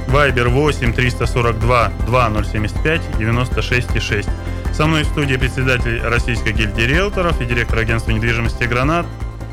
Вайбер 0.09 0.49
8 0.49 0.91
342 0.91 1.89
2075 2.07 3.17
96 3.19 4.01
6. 4.01 4.29
Со 4.73 4.87
мной 4.87 5.03
в 5.03 5.05
студии 5.05 5.35
председатель 5.35 6.01
Российской 6.01 6.51
гильдии 6.51 6.81
риэлторов 6.81 7.39
и 7.41 7.45
директор 7.45 7.77
агентства 7.77 8.09
недвижимости 8.09 8.63
«Гранат» 8.63 9.05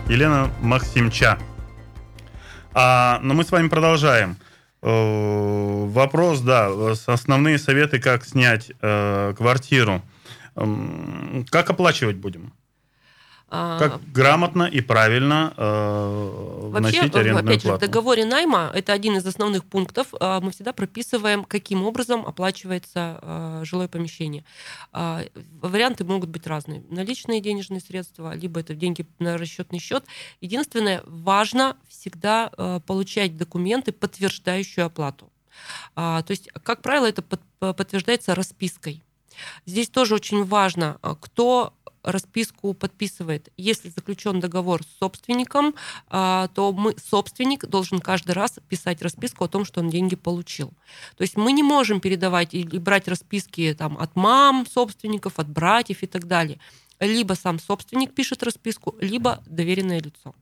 Елена 0.09 0.51
Максимча. 0.63 1.39
А, 2.73 3.21
но 3.23 3.35
мы 3.35 3.45
с 3.45 3.51
вами 3.51 3.69
продолжаем. 3.69 4.39
Э, 4.81 5.87
вопрос, 5.89 6.41
да, 6.41 6.71
основные 7.07 7.59
советы, 7.59 7.99
как 7.99 8.25
снять 8.25 8.73
э, 8.81 9.35
квартиру. 9.37 10.01
Как 10.55 11.69
оплачивать 11.69 12.17
будем? 12.17 12.55
А, 13.49 13.79
как 13.79 14.13
грамотно 14.13 14.65
и 14.65 14.81
правильно 14.81 15.55
э, 15.57 16.69
Вообще, 16.71 17.01
вносить 17.01 17.15
арендную 17.15 17.47
опять 17.47 17.63
плату? 17.63 17.69
же, 17.69 17.77
в 17.77 17.79
договоре 17.79 18.25
найма, 18.25 18.73
это 18.75 18.93
один 18.93 19.17
из 19.17 19.25
основных 19.25 19.65
пунктов, 19.65 20.09
э, 20.19 20.41
мы 20.43 20.51
всегда 20.51 20.73
прописываем, 20.73 21.45
каким 21.45 21.85
образом 21.85 22.27
оплачивается 22.27 23.21
э, 23.23 23.61
жилое 23.65 23.87
помещение. 23.87 24.45
Э, 24.93 25.27
варианты 25.61 26.05
могут 26.05 26.29
быть 26.31 26.45
разные. 26.49 26.83
Наличные 26.91 27.41
денежные 27.41 27.81
средства, 27.81 28.35
либо 28.35 28.59
это 28.59 28.75
деньги 28.75 29.07
на 29.21 29.39
расчетный 29.39 29.79
счет. 29.79 30.05
Единственное, 30.41 31.05
важно 31.07 31.77
всегда 31.89 32.51
э, 32.59 32.81
получать 32.85 33.37
документы, 33.37 33.93
подтверждающие 33.93 34.85
оплату. 34.85 35.31
А, 35.95 36.23
то 36.23 36.33
есть, 36.33 36.51
как 36.65 36.83
правило, 36.83 37.07
это 37.07 37.23
под, 37.23 37.41
подтверждается 37.61 38.35
распиской. 38.35 39.05
Здесь 39.67 39.89
тоже 39.89 40.15
очень 40.15 40.45
важно, 40.45 40.99
э, 41.03 41.15
кто 41.21 41.73
расписку 42.07 42.73
подписывает. 42.73 43.53
Если 43.57 43.91
заключен 43.91 44.41
договор 44.41 44.83
с 44.83 44.99
собственником, 44.99 45.75
а, 46.09 46.49
то 46.55 46.73
мы, 46.73 46.95
собственник 46.99 47.67
должен 47.67 47.99
каждый 47.99 48.33
раз 48.33 48.59
писать 48.69 49.03
расписку 49.03 49.45
о 49.45 49.49
том, 49.49 49.65
что 49.65 49.81
он 49.81 49.91
деньги 49.91 50.17
получил. 50.17 50.73
То 51.17 51.23
есть 51.23 51.37
мы 51.37 51.53
не 51.53 51.63
можем 51.63 52.01
передавать 52.01 52.55
или 52.55 52.79
брать 52.79 53.09
расписки 53.09 53.75
там, 53.77 53.99
от 53.99 54.15
мам 54.17 54.67
собственников, 54.67 55.39
от 55.39 55.49
братьев 55.49 56.03
и 56.03 56.07
так 56.07 56.27
далее. 56.27 56.59
Либо 57.01 57.35
сам 57.35 57.59
собственник 57.59 58.15
пишет 58.15 58.43
расписку, 58.43 58.95
либо 59.01 59.43
доверенное 59.47 60.01
лицо. 60.01 60.35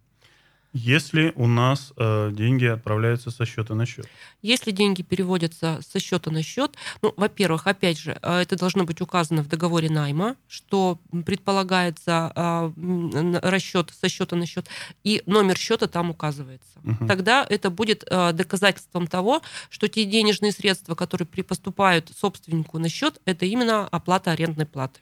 Если 0.77 1.33
у 1.37 1.47
нас 1.47 1.93
э, 1.97 2.31
деньги 2.33 2.65
отправляются 2.65 3.31
со 3.31 3.47
счета 3.47 3.77
на 3.77 3.87
счет? 3.87 4.09
Если 4.43 4.73
деньги 4.73 5.03
переводятся 5.03 5.79
со 5.89 6.01
счета 6.01 6.33
на 6.33 6.43
счет, 6.43 6.75
ну, 7.01 7.15
во-первых, 7.17 7.69
опять 7.69 7.97
же, 7.97 8.19
э, 8.21 8.39
это 8.41 8.59
должно 8.59 8.83
быть 8.83 9.01
указано 9.01 9.45
в 9.45 9.49
договоре 9.49 9.89
найма, 9.89 10.35
что 10.49 10.99
предполагается 11.25 12.33
э, 12.35 13.39
расчет 13.41 13.93
со 13.97 14.09
счета 14.09 14.35
на 14.35 14.47
счет, 14.47 14.67
и 15.05 15.23
номер 15.27 15.57
счета 15.57 15.87
там 15.87 16.11
указывается. 16.11 16.81
Угу. 16.83 17.07
Тогда 17.07 17.47
это 17.49 17.71
будет 17.71 18.03
э, 18.11 18.33
доказательством 18.33 19.07
того, 19.07 19.43
что 19.71 19.87
те 19.87 20.05
денежные 20.05 20.51
средства, 20.51 20.97
которые 20.97 21.29
поступают 21.29 22.11
собственнику 22.19 22.81
на 22.81 22.89
счет, 22.89 23.21
это 23.27 23.47
именно 23.47 23.87
оплата 23.87 24.33
арендной 24.33 24.67
платы. 24.67 24.99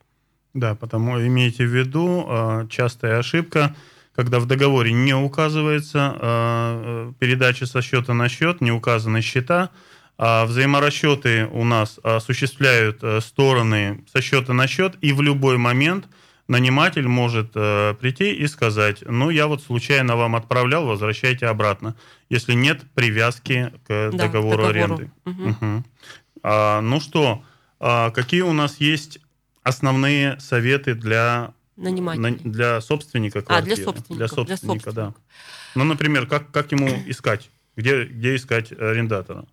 Да, 0.53 0.75
потому 0.75 1.19
имейте 1.19 1.65
в 1.65 1.75
виду, 1.75 2.27
э, 2.29 2.67
частая 2.69 3.19
ошибка– 3.21 3.75
когда 4.15 4.39
в 4.41 4.47
договоре 4.47 4.93
не 4.93 5.15
указывается 5.15 6.17
э, 6.21 7.13
передача 7.19 7.67
со 7.67 7.83
счета 7.83 8.15
на 8.15 8.29
счет, 8.29 8.61
не 8.61 8.71
указаны 8.71 9.23
счета, 9.23 9.71
а 10.19 10.45
взаиморасчеты 10.45 11.47
у 11.47 11.65
нас 11.65 11.99
осуществляют 12.03 12.99
э, 13.03 13.21
стороны 13.21 14.05
со 14.13 14.21
счета 14.21 14.53
на 14.53 14.67
счет, 14.67 14.97
и 15.01 15.13
в 15.13 15.23
любой 15.23 15.57
момент 15.57 16.07
наниматель 16.49 17.09
может 17.09 17.53
э, 17.55 17.95
прийти 17.99 18.33
и 18.33 18.47
сказать, 18.47 19.03
ну, 19.07 19.31
я 19.31 19.47
вот 19.47 19.63
случайно 19.63 20.17
вам 20.17 20.37
отправлял, 20.37 20.87
возвращайте 20.87 21.47
обратно, 21.47 21.97
если 22.29 22.53
нет 22.53 22.83
привязки 22.95 23.73
к 23.87 23.89
да, 23.89 24.11
договору, 24.11 24.63
договору 24.63 24.65
аренды. 24.69 25.11
Угу. 25.25 25.49
Угу. 25.49 25.85
А, 26.43 26.81
ну 26.81 27.01
что, 27.01 27.43
а, 27.81 28.11
какие 28.11 28.43
у 28.43 28.53
нас 28.53 28.81
есть 28.81 29.19
основные 29.63 30.39
советы 30.41 30.95
для 30.95 31.55
нанимателей. 31.77 32.39
Для 32.45 32.81
собственника 32.81 33.43
квартиры. 33.43 33.73
А, 33.73 33.77
для 33.77 33.85
собственника. 33.85 34.15
Для 34.15 34.29
собственника, 34.29 34.65
для 34.65 34.75
собственника. 34.75 34.93
да. 34.93 35.15
Ну, 35.75 35.85
например, 35.85 36.27
как, 36.27 36.51
как 36.51 36.73
ему 36.73 36.89
искать? 37.07 37.51
Где, 37.77 38.05
где 38.05 38.37
искать 38.37 38.73
арендатора? 38.73 39.47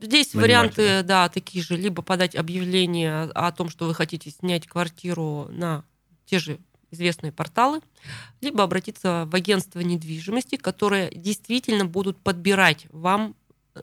Здесь 0.00 0.34
варианты, 0.34 1.02
да, 1.02 1.28
такие 1.28 1.62
же. 1.62 1.76
Либо 1.76 2.02
подать 2.02 2.34
объявление 2.34 3.24
о 3.34 3.52
том, 3.52 3.68
что 3.68 3.86
вы 3.86 3.94
хотите 3.94 4.30
снять 4.30 4.66
квартиру 4.66 5.48
на 5.50 5.84
те 6.24 6.38
же 6.38 6.58
известные 6.90 7.32
порталы, 7.32 7.80
либо 8.40 8.64
обратиться 8.64 9.28
в 9.30 9.34
агентство 9.34 9.80
недвижимости, 9.80 10.56
которые 10.56 11.10
действительно 11.14 11.84
будут 11.84 12.18
подбирать 12.18 12.86
вам 12.90 13.36
э, 13.74 13.80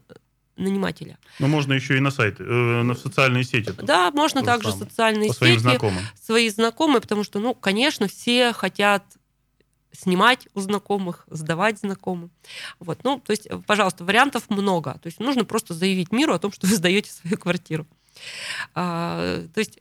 нанимателя. 0.58 1.18
Но 1.40 1.48
можно 1.48 1.74
еще 1.74 1.98
и 1.98 2.00
на 2.00 2.12
сайт, 2.12 2.40
э, 2.40 2.44
на 2.44 2.96
социальные 2.96 3.44
сети. 3.44 3.72
Да, 3.82 4.12
можно 4.12 4.44
также 4.44 4.72
самое. 4.72 4.90
социальные 4.90 5.28
По 5.30 5.34
сети. 5.34 5.38
своим 5.38 5.60
знакомым. 5.60 6.04
Свои 6.22 6.50
знакомые, 6.50 7.02
потому 7.02 7.24
что, 7.24 7.40
ну, 7.40 7.54
конечно, 7.54 8.08
все 8.08 8.54
хотят 8.54 9.04
снимать 9.92 10.48
у 10.54 10.60
знакомых, 10.60 11.26
сдавать 11.30 11.80
знакомым. 11.80 12.32
Вот, 12.80 13.04
ну, 13.04 13.20
то 13.20 13.32
есть, 13.32 13.48
пожалуйста, 13.66 14.04
вариантов 14.04 14.50
много. 14.50 14.94
То 15.02 15.08
есть 15.08 15.20
нужно 15.20 15.46
просто 15.46 15.74
заявить 15.74 16.12
миру 16.12 16.34
о 16.34 16.40
том, 16.40 16.52
что 16.52 16.68
вы 16.68 16.76
сдаете 16.76 17.12
свою 17.12 17.38
квартиру. 17.38 17.88
А, 18.74 19.44
то 19.54 19.60
есть 19.60 19.80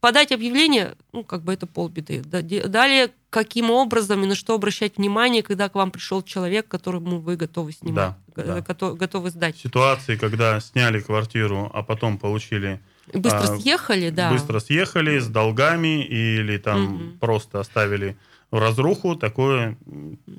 подать 0.00 0.32
объявление, 0.32 0.94
ну, 1.12 1.24
как 1.24 1.42
бы 1.42 1.52
это 1.52 1.66
полбеды. 1.66 2.22
Далее, 2.22 3.10
каким 3.30 3.70
образом 3.70 4.22
и 4.24 4.26
на 4.26 4.34
что 4.34 4.54
обращать 4.54 4.96
внимание, 4.96 5.42
когда 5.42 5.68
к 5.68 5.74
вам 5.74 5.90
пришел 5.90 6.22
человек, 6.22 6.68
которому 6.68 7.20
вы 7.20 7.36
готовы 7.36 7.72
снимать, 7.72 8.14
да, 8.34 8.62
да. 8.64 8.92
готовы 8.92 9.30
сдать. 9.30 9.56
Ситуации, 9.56 10.16
когда 10.16 10.60
сняли 10.60 11.00
квартиру, 11.00 11.70
а 11.72 11.82
потом 11.82 12.18
получили... 12.18 12.80
Быстро 13.12 13.54
а, 13.54 13.58
съехали, 13.58 14.10
да. 14.10 14.30
Быстро 14.30 14.60
съехали 14.60 15.18
с 15.18 15.28
долгами 15.28 16.04
или 16.04 16.58
там 16.58 16.94
угу. 16.94 17.18
просто 17.18 17.60
оставили 17.60 18.16
в 18.50 18.58
разруху, 18.58 19.14
такое, 19.14 19.76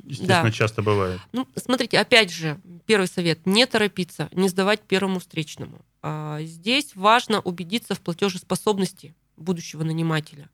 естественно, 0.05 0.43
да. 0.43 0.51
часто 0.51 0.81
бывает. 0.81 1.19
Ну, 1.31 1.47
смотрите, 1.55 1.99
опять 1.99 2.31
же, 2.31 2.59
первый 2.85 3.07
совет, 3.07 3.45
не 3.45 3.65
торопиться, 3.67 4.29
не 4.31 4.49
сдавать 4.49 4.81
первому 4.81 5.19
встречному. 5.19 5.79
А, 6.01 6.39
здесь 6.41 6.91
важно 6.95 7.39
убедиться 7.39 7.93
в 7.93 8.01
платежеспособности 8.01 9.13
будущего 9.39 9.83
нанимателя. 9.83 10.49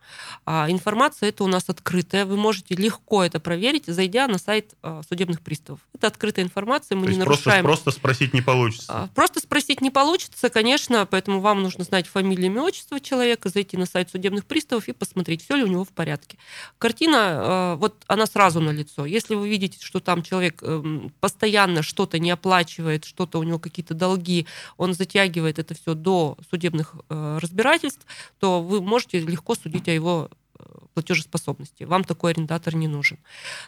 А 0.45 0.67
информация 0.69 1.29
это 1.29 1.43
у 1.43 1.47
нас 1.47 1.65
открытая, 1.67 2.25
вы 2.25 2.37
можете 2.37 2.75
легко 2.75 3.23
это 3.23 3.39
проверить, 3.39 3.85
зайдя 3.87 4.27
на 4.27 4.37
сайт 4.37 4.73
а, 4.81 5.01
судебных 5.07 5.41
приставов. 5.41 5.79
Это 5.93 6.07
открытая 6.07 6.45
информация, 6.45 6.95
мы 6.95 7.05
То 7.05 7.11
не 7.11 7.17
нарушаем. 7.17 7.63
Просто, 7.63 7.83
просто 7.85 7.99
спросить 7.99 8.33
не 8.33 8.41
получится. 8.41 8.85
А, 8.89 9.07
просто 9.13 9.39
спросить 9.39 9.81
не 9.81 9.91
получится, 9.91 10.49
конечно, 10.49 11.05
поэтому 11.05 11.39
вам 11.39 11.63
нужно 11.63 11.83
знать 11.83 12.07
фамилию, 12.07 12.47
имя, 12.47 12.61
отчество 12.61 12.99
человека, 12.99 13.49
зайти 13.49 13.77
на 13.77 13.85
сайт 13.85 14.09
судебных 14.09 14.45
приставов 14.45 14.87
и 14.87 14.93
посмотреть, 14.93 15.43
все 15.43 15.55
ли 15.55 15.63
у 15.63 15.67
него 15.67 15.83
в 15.83 15.89
порядке. 15.89 16.37
Картина, 16.77 17.17
а, 17.19 17.75
вот 17.75 18.03
она 18.07 18.25
сразу 18.25 18.61
на 18.61 18.71
лицо. 18.71 19.05
Если 19.05 19.35
вы 19.35 19.49
видите, 19.49 19.77
что 19.81 19.99
там 19.99 20.23
человек 20.23 20.61
эм, 20.63 21.11
постоянно 21.19 21.81
что-то 21.81 22.19
не 22.19 22.31
оплачивает, 22.31 23.05
что-то 23.05 23.39
у 23.39 23.43
него 23.43 23.59
какие-то 23.59 23.93
долги, 23.93 24.47
он 24.77 24.93
затягивает 24.93 25.59
это 25.59 25.73
все 25.73 25.93
до 25.93 26.37
судебных 26.49 26.95
э, 27.09 27.39
разбирательств, 27.41 28.05
то 28.39 28.61
вы 28.61 28.74
вы 28.79 28.85
можете 28.85 29.19
легко 29.19 29.55
судить 29.55 29.87
о 29.87 29.91
его 29.91 30.29
э, 30.57 30.63
платежеспособности. 30.93 31.83
Вам 31.83 32.03
такой 32.03 32.31
арендатор 32.31 32.75
не 32.75 32.87
нужен. 32.87 33.17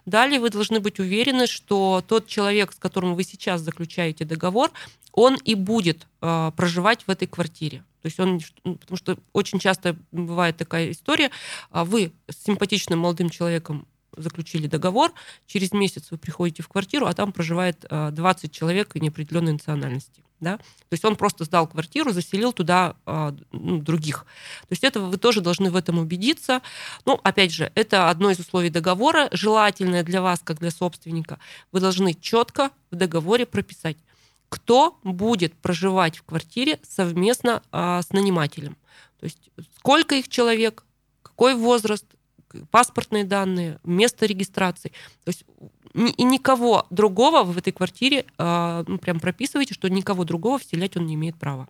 Далее 0.05 0.39
вы 0.39 0.49
должны 0.49 0.79
быть 0.79 0.99
уверены, 0.99 1.47
что 1.47 2.03
тот 2.07 2.27
человек, 2.27 2.73
с 2.73 2.75
которым 2.75 3.15
вы 3.15 3.23
сейчас 3.23 3.61
заключаете 3.61 4.25
договор, 4.25 4.71
он 5.11 5.35
и 5.35 5.55
будет 5.55 6.07
э, 6.21 6.51
проживать 6.55 7.03
в 7.07 7.09
этой 7.09 7.27
квартире. 7.27 7.83
То 8.01 8.05
есть 8.07 8.19
он, 8.19 8.39
потому 8.63 8.97
что 8.97 9.17
очень 9.33 9.59
часто 9.59 9.97
бывает 10.11 10.57
такая 10.57 10.91
история, 10.91 11.31
а 11.71 11.83
вы 11.83 12.13
с 12.29 12.45
симпатичным 12.45 12.99
молодым 12.99 13.29
человеком 13.29 13.87
заключили 14.15 14.67
договор, 14.67 15.11
через 15.45 15.71
месяц 15.71 16.07
вы 16.11 16.17
приходите 16.17 16.63
в 16.63 16.67
квартиру, 16.67 17.05
а 17.05 17.13
там 17.13 17.31
проживает 17.31 17.85
20 17.89 18.43
э, 18.43 18.53
человек 18.53 18.95
неопределенной 18.95 19.53
национальности. 19.53 20.23
Да? 20.39 20.58
То 20.58 20.91
есть 20.91 21.04
он 21.04 21.15
просто 21.15 21.45
сдал 21.45 21.67
квартиру, 21.67 22.12
заселил 22.12 22.54
туда 22.54 22.95
а, 23.06 23.36
ну, 23.52 23.80
других. 23.80 24.26
То 24.62 24.71
есть 24.71 24.84
это 24.84 25.00
вы 25.00 25.17
тоже 25.17 25.41
должны 25.41 25.71
в 25.71 25.76
этом 25.76 25.97
убедиться. 25.97 26.62
Ну, 27.06 27.19
опять 27.23 27.52
же, 27.52 27.71
это 27.73 28.10
одно 28.10 28.30
из 28.30 28.39
условий 28.39 28.69
договора, 28.69 29.30
желательное 29.32 30.04
для 30.04 30.21
вас, 30.21 30.41
как 30.43 30.60
для 30.60 30.69
собственника. 30.69 31.39
Вы 31.71 31.80
должны 31.80 32.13
четко 32.13 32.69
в 32.91 32.95
договоре 32.95 33.45
прописать, 33.47 33.97
кто 34.50 35.00
будет 35.04 35.54
проживать 35.56 36.17
в 36.17 36.23
квартире 36.23 36.80
совместно 36.88 37.63
а, 37.71 38.02
с 38.02 38.12
нанимателем. 38.12 38.78
То 39.19 39.26
есть 39.26 39.50
сколько 39.78 40.15
их 40.15 40.30
человек, 40.30 40.84
какой 41.23 41.56
возраст, 41.56 42.06
паспортные 42.71 43.23
данные, 43.23 43.79
место 43.83 44.25
регистрации. 44.25 44.91
То 45.23 45.29
есть 45.29 45.45
и 45.93 46.23
никого 46.23 46.86
другого 46.89 47.43
в 47.43 47.57
этой 47.57 47.73
квартире, 47.73 48.25
а, 48.38 48.83
ну, 48.88 48.97
прям 48.97 49.19
прописывайте, 49.19 49.73
что 49.73 49.89
никого 49.89 50.23
другого 50.23 50.60
вселять 50.60 50.97
он 50.97 51.05
не 51.07 51.15
имеет 51.15 51.36
права. 51.36 51.67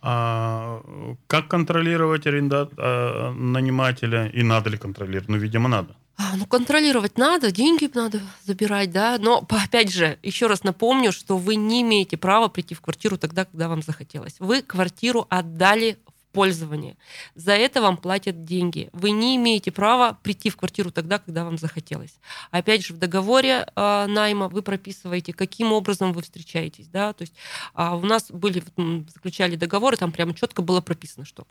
А 0.00 0.82
как 1.26 1.48
контролировать 1.48 2.26
аренда... 2.26 2.68
а, 2.76 3.32
нанимателя? 3.32 4.28
И 4.28 4.42
надо 4.42 4.70
ли 4.70 4.78
контролировать? 4.78 5.28
Ну, 5.28 5.36
видимо, 5.36 5.68
надо. 5.68 5.94
А, 6.16 6.36
ну, 6.36 6.46
контролировать 6.46 7.18
надо, 7.18 7.50
деньги 7.50 7.90
надо 7.94 8.20
забирать, 8.44 8.90
да. 8.90 9.18
Но, 9.18 9.46
опять 9.48 9.92
же, 9.92 10.18
еще 10.22 10.46
раз 10.46 10.64
напомню, 10.64 11.12
что 11.12 11.36
вы 11.36 11.56
не 11.56 11.82
имеете 11.82 12.16
права 12.16 12.48
прийти 12.48 12.74
в 12.74 12.80
квартиру 12.80 13.16
тогда, 13.16 13.44
когда 13.44 13.68
вам 13.68 13.82
захотелось. 13.82 14.36
Вы 14.38 14.62
квартиру 14.62 15.26
отдали 15.30 15.98
пользование. 16.32 16.96
За 17.34 17.52
это 17.52 17.80
вам 17.80 17.96
платят 17.96 18.44
деньги. 18.44 18.88
Вы 18.92 19.10
не 19.10 19.36
имеете 19.36 19.70
права 19.70 20.18
прийти 20.22 20.50
в 20.50 20.56
квартиру 20.56 20.90
тогда, 20.90 21.18
когда 21.18 21.44
вам 21.44 21.58
захотелось. 21.58 22.14
Опять 22.50 22.84
же, 22.84 22.94
в 22.94 22.98
договоре 22.98 23.66
э, 23.74 24.06
найма 24.06 24.48
вы 24.48 24.62
прописываете, 24.62 25.32
каким 25.32 25.72
образом 25.72 26.12
вы 26.12 26.22
встречаетесь. 26.22 26.88
Да? 26.88 27.12
То 27.12 27.22
есть 27.22 27.34
э, 27.74 27.90
у 27.94 28.00
нас 28.00 28.30
были, 28.30 28.62
заключали 29.14 29.56
договоры, 29.56 29.96
там 29.96 30.12
прямо 30.12 30.34
четко 30.34 30.62
было 30.62 30.80
прописано, 30.80 31.24
что 31.24 31.46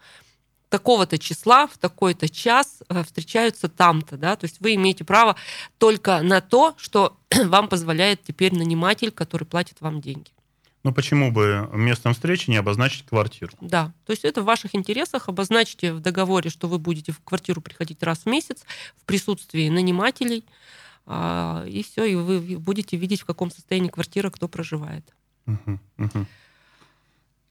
такого-то 0.71 1.19
числа 1.19 1.67
в 1.67 1.77
такой-то 1.77 2.29
час 2.29 2.81
э, 2.87 3.03
встречаются 3.03 3.67
там-то, 3.67 4.15
да, 4.15 4.37
то 4.37 4.45
есть 4.45 4.61
вы 4.61 4.75
имеете 4.75 5.03
право 5.03 5.35
только 5.77 6.21
на 6.21 6.39
то, 6.39 6.73
что 6.77 7.17
вам 7.45 7.67
позволяет 7.67 8.23
теперь 8.23 8.55
наниматель, 8.55 9.11
который 9.11 9.43
платит 9.43 9.81
вам 9.81 9.99
деньги. 9.99 10.31
Ну 10.83 10.91
почему 10.91 11.31
бы 11.31 11.69
местом 11.73 12.13
встречи 12.13 12.49
не 12.49 12.57
обозначить 12.57 13.05
квартиру? 13.05 13.51
Да, 13.61 13.93
то 14.05 14.11
есть 14.11 14.25
это 14.25 14.41
в 14.41 14.45
ваших 14.45 14.73
интересах. 14.73 15.29
Обозначьте 15.29 15.93
в 15.93 15.99
договоре, 15.99 16.49
что 16.49 16.67
вы 16.67 16.79
будете 16.79 17.11
в 17.11 17.19
квартиру 17.23 17.61
приходить 17.61 18.01
раз 18.01 18.19
в 18.19 18.25
месяц 18.25 18.63
в 18.95 19.05
присутствии 19.05 19.69
нанимателей, 19.69 20.43
а, 21.05 21.63
и 21.67 21.83
все, 21.83 22.05
и 22.05 22.15
вы 22.15 22.57
будете 22.57 22.97
видеть, 22.97 23.21
в 23.21 23.25
каком 23.25 23.51
состоянии 23.51 23.89
квартира, 23.89 24.29
кто 24.29 24.47
проживает. 24.47 25.05
Угу, 25.45 25.79
угу. 25.97 26.25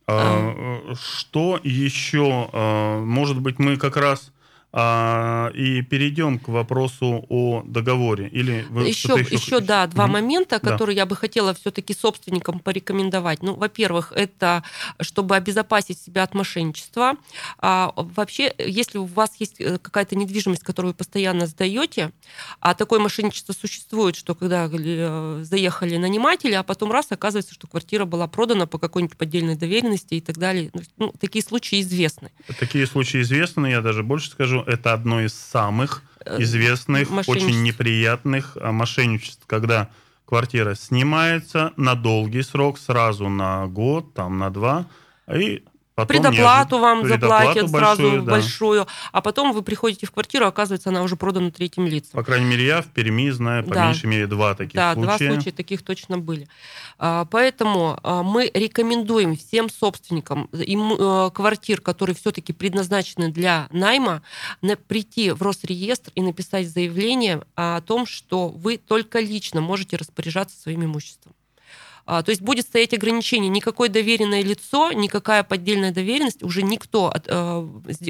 А, 0.06 0.94
что 0.94 1.60
еще? 1.62 2.50
А, 2.52 3.00
может 3.00 3.40
быть, 3.40 3.58
мы 3.58 3.76
как 3.76 3.96
раз 3.96 4.32
а, 4.72 5.50
и 5.54 5.82
перейдем 5.82 6.38
к 6.38 6.48
вопросу 6.48 7.24
о 7.28 7.62
договоре. 7.64 8.28
Или 8.28 8.64
вы 8.70 8.88
еще, 8.88 9.14
еще, 9.18 9.34
еще 9.34 9.60
да, 9.60 9.86
два 9.88 10.04
угу. 10.04 10.12
момента, 10.12 10.60
которые 10.60 10.94
да. 10.94 11.02
я 11.02 11.06
бы 11.06 11.16
хотела 11.16 11.54
все-таки 11.54 11.92
собственникам 11.92 12.60
порекомендовать. 12.60 13.42
Ну, 13.42 13.54
во-первых, 13.54 14.12
это 14.14 14.62
чтобы 15.00 15.34
обезопасить 15.36 16.00
себя 16.00 16.22
от 16.22 16.34
мошенничества. 16.34 17.16
А, 17.58 17.92
вообще, 17.96 18.54
если 18.58 18.98
у 18.98 19.04
вас 19.04 19.32
есть 19.38 19.60
э, 19.60 19.78
какая-то 19.78 20.16
недвижимость, 20.16 20.62
которую 20.62 20.92
вы 20.92 20.96
постоянно 20.96 21.46
сдаете, 21.46 22.12
а 22.60 22.74
такое 22.74 23.00
мошенничество 23.00 23.52
существует, 23.52 24.14
что 24.14 24.34
когда 24.34 24.68
э, 24.70 25.40
заехали 25.42 25.96
наниматели, 25.96 26.52
а 26.52 26.62
потом 26.62 26.92
раз 26.92 27.06
оказывается, 27.10 27.54
что 27.54 27.66
квартира 27.66 28.04
была 28.04 28.28
продана 28.28 28.66
по 28.66 28.78
какой-нибудь 28.78 29.16
поддельной 29.16 29.56
доверенности 29.56 30.14
и 30.14 30.20
так 30.20 30.38
далее. 30.38 30.70
Ну, 30.96 31.12
такие 31.18 31.42
случаи 31.44 31.80
известны. 31.80 32.30
Такие 32.58 32.86
случаи 32.86 33.20
известны, 33.22 33.68
я 33.68 33.80
даже 33.80 34.02
больше 34.02 34.30
скажу 34.30 34.59
это 34.66 34.92
одно 34.92 35.20
из 35.20 35.34
самых 35.34 36.02
э, 36.24 36.40
известных, 36.42 37.10
очень 37.28 37.62
неприятных 37.62 38.56
а, 38.60 38.72
мошенничеств, 38.72 39.44
когда 39.46 39.90
квартира 40.24 40.74
снимается 40.74 41.72
на 41.76 41.94
долгий 41.94 42.42
срок, 42.42 42.78
сразу 42.78 43.28
на 43.28 43.66
год, 43.66 44.14
там 44.14 44.38
на 44.38 44.50
два, 44.50 44.86
и 45.32 45.64
Потом 46.06 46.22
предоплату 46.22 46.78
вам 46.78 47.02
предоплату 47.02 47.46
заплатят 47.46 47.70
большую, 47.70 47.96
сразу 47.96 48.22
да. 48.22 48.30
большую, 48.32 48.86
а 49.12 49.20
потом 49.20 49.52
вы 49.52 49.62
приходите 49.62 50.06
в 50.06 50.10
квартиру, 50.10 50.46
оказывается, 50.46 50.90
она 50.90 51.02
уже 51.02 51.16
продана 51.16 51.50
третьим 51.50 51.86
лицам. 51.86 52.12
По 52.12 52.22
крайней 52.22 52.46
мере, 52.46 52.66
я 52.66 52.82
в 52.82 52.86
Перми 52.86 53.30
знаю, 53.30 53.64
по 53.64 53.74
да. 53.74 53.86
меньшей 53.86 54.06
мере, 54.06 54.26
два 54.26 54.54
таких 54.54 54.74
да, 54.74 54.94
случая. 54.94 55.08
Да, 55.08 55.18
два 55.18 55.34
случая 55.34 55.52
таких 55.52 55.82
точно 55.82 56.18
были. 56.18 56.48
А, 56.98 57.24
поэтому 57.24 57.98
а, 58.02 58.22
мы 58.22 58.50
рекомендуем 58.52 59.36
всем 59.36 59.70
собственникам 59.70 60.48
э, 60.52 61.30
квартир, 61.32 61.80
которые 61.80 62.14
все-таки 62.16 62.52
предназначены 62.52 63.30
для 63.30 63.68
найма, 63.70 64.22
прийти 64.86 65.30
в 65.30 65.42
Росреестр 65.42 66.12
и 66.14 66.22
написать 66.22 66.68
заявление 66.68 67.42
о 67.54 67.80
том, 67.80 68.06
что 68.06 68.48
вы 68.48 68.76
только 68.76 69.20
лично 69.20 69.60
можете 69.60 69.96
распоряжаться 69.96 70.60
своим 70.60 70.84
имуществом. 70.84 71.32
А, 72.12 72.24
то 72.24 72.30
есть 72.30 72.42
будет 72.42 72.66
стоять 72.66 72.92
ограничение, 72.92 73.48
никакое 73.48 73.88
доверенное 73.88 74.42
лицо, 74.42 74.90
никакая 74.90 75.44
поддельная 75.44 75.92
доверенность, 75.92 76.42
уже 76.42 76.64
никто 76.64 77.06
от, 77.06 77.26
э, 77.28 77.68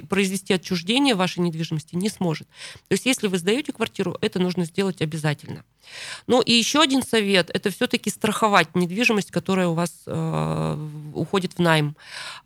произвести 0.09 0.55
отчуждение 0.55 1.15
вашей 1.15 1.41
недвижимости 1.41 1.97
не 1.97 2.09
сможет. 2.09 2.49
То 2.89 2.95
есть 2.95 3.05
если 3.05 3.27
вы 3.27 3.37
сдаете 3.37 3.75
квартиру, 3.75 4.17
это 4.23 4.39
нужно 4.39 4.65
сделать 4.65 5.03
обязательно. 5.03 5.65
Ну 6.27 6.41
и 6.41 6.51
еще 6.51 6.81
один 6.81 7.03
совет– 7.03 7.51
это 7.53 7.69
все-таки 7.69 8.09
страховать 8.09 8.75
недвижимость, 8.75 9.31
которая 9.31 9.69
у 9.69 9.75
вас 9.75 9.93
э, 10.07 10.89
уходит 11.13 11.53
в 11.53 11.59
найм. 11.59 11.95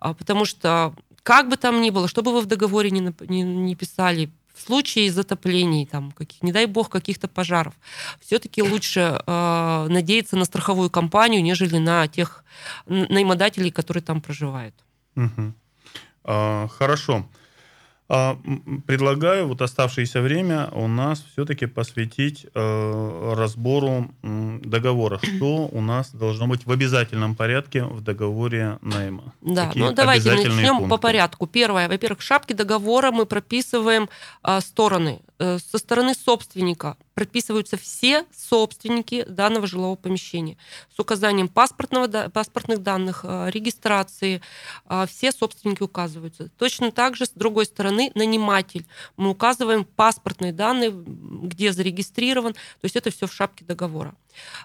А, 0.00 0.12
потому 0.12 0.46
что 0.46 0.92
как 1.22 1.48
бы 1.48 1.56
там 1.56 1.80
ни 1.80 1.90
было, 1.90 2.08
что 2.08 2.22
бы 2.22 2.32
вы 2.32 2.40
в 2.40 2.46
договоре 2.46 2.90
не, 2.90 3.14
не, 3.28 3.42
не 3.42 3.76
писали, 3.76 4.28
в 4.54 4.60
случае 4.60 5.10
затоплений, 5.12 5.86
там, 5.86 6.12
каких, 6.12 6.42
не 6.42 6.52
дай 6.52 6.66
бог, 6.66 6.88
каких-то 6.88 7.28
пожаров, 7.28 7.74
все-таки 8.20 8.62
лучше 8.62 9.20
э, 9.26 9.86
надеяться 9.88 10.36
на 10.36 10.44
страховую 10.44 10.90
компанию, 10.90 11.42
нежели 11.42 11.78
на 11.78 12.06
тех 12.06 12.44
наимодателей, 12.86 13.70
которые 13.70 14.02
там 14.02 14.20
проживают. 14.20 14.74
Угу. 15.16 15.52
А, 16.24 16.68
хорошо. 16.68 17.14
А, 17.16 17.43
предлагаю 18.06 19.48
вот 19.48 19.62
оставшееся 19.62 20.20
время 20.20 20.68
у 20.72 20.86
нас 20.88 21.24
все-таки 21.32 21.66
посвятить 21.66 22.46
э, 22.54 23.34
разбору 23.34 24.10
э, 24.22 24.58
договора. 24.62 25.18
Что 25.22 25.68
у 25.72 25.80
нас 25.80 26.10
должно 26.10 26.46
быть 26.46 26.66
в 26.66 26.70
обязательном 26.70 27.34
порядке 27.34 27.84
в 27.84 28.02
договоре 28.02 28.78
найма? 28.82 29.32
Да, 29.40 29.66
Какие 29.66 29.84
ну 29.84 29.92
давайте 29.92 30.32
начнем 30.32 30.76
пункты? 30.76 30.90
по 30.90 30.96
порядку. 30.98 31.46
Первое, 31.46 31.88
во-первых, 31.88 32.20
в 32.20 32.22
шапке 32.22 32.52
договора 32.54 33.10
мы 33.10 33.24
прописываем 33.24 34.10
э, 34.42 34.60
стороны. 34.60 35.20
Э, 35.38 35.58
со 35.58 35.78
стороны 35.78 36.14
собственника 36.14 36.96
прописываются 37.14 37.76
все 37.76 38.24
собственники 38.36 39.24
данного 39.28 39.66
жилого 39.66 39.96
помещения 39.96 40.56
с 40.94 40.98
указанием 41.00 41.48
паспортного, 41.48 42.28
паспортных 42.28 42.82
данных, 42.82 43.20
э, 43.24 43.50
регистрации. 43.50 44.40
Э, 44.88 45.06
все 45.08 45.32
собственники 45.32 45.82
указываются. 45.82 46.50
Точно 46.56 46.92
так 46.92 47.16
же, 47.16 47.26
с 47.26 47.30
другой 47.30 47.66
стороны, 47.66 48.12
наниматель. 48.14 48.86
Мы 49.16 49.30
указываем 49.30 49.84
паспортные 49.84 50.52
данные, 50.52 50.92
где 50.92 51.72
зарегистрирован. 51.72 52.52
То 52.52 52.84
есть 52.84 52.94
это 52.94 53.10
все 53.10 53.26
в 53.26 53.32
шапке 53.32 53.64
договора. 53.64 54.14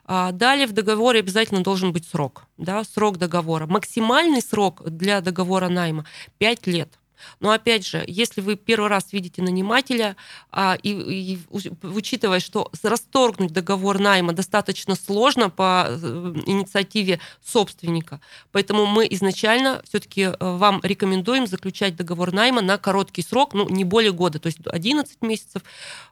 А, 0.06 0.32
далее 0.32 0.68
в 0.68 0.74
договоре 0.74 1.20
обязательно 1.20 1.64
должен 1.64 1.92
быть 1.92 2.08
срок. 2.08 2.44
Да, 2.58 2.84
срок 2.84 3.18
договора. 3.18 3.66
Максимальный 3.66 4.42
срок 4.42 4.84
для 4.86 5.22
договора 5.22 5.70
найма 5.70 6.06
5 6.38 6.68
лет. 6.68 6.99
Но 7.40 7.52
опять 7.52 7.86
же, 7.86 8.04
если 8.08 8.42
вы 8.42 8.56
первый 8.56 8.90
раз 8.90 9.12
видите 9.12 9.42
нанимателя, 9.42 10.16
а, 10.52 10.78
и, 10.82 10.90
и 10.90 11.40
учитывая, 11.84 12.40
что 12.40 12.72
расторгнуть 12.84 13.52
договор 13.52 14.00
найма 14.00 14.34
достаточно 14.34 14.96
сложно 14.96 15.50
по 15.50 15.88
э, 15.90 16.34
инициативе 16.46 17.20
собственника, 17.46 18.20
поэтому 18.52 18.86
мы 18.86 19.08
изначально 19.12 19.82
все-таки 19.88 20.22
э, 20.22 20.36
вам 20.40 20.80
рекомендуем 20.84 21.48
заключать 21.48 21.96
договор 21.96 22.32
найма 22.32 22.62
на 22.62 22.78
короткий 22.78 23.22
срок, 23.22 23.54
ну, 23.54 23.68
не 23.70 23.84
более 23.84 24.12
года, 24.12 24.40
то 24.40 24.48
есть 24.48 24.60
11 24.66 25.22
месяцев, 25.22 25.64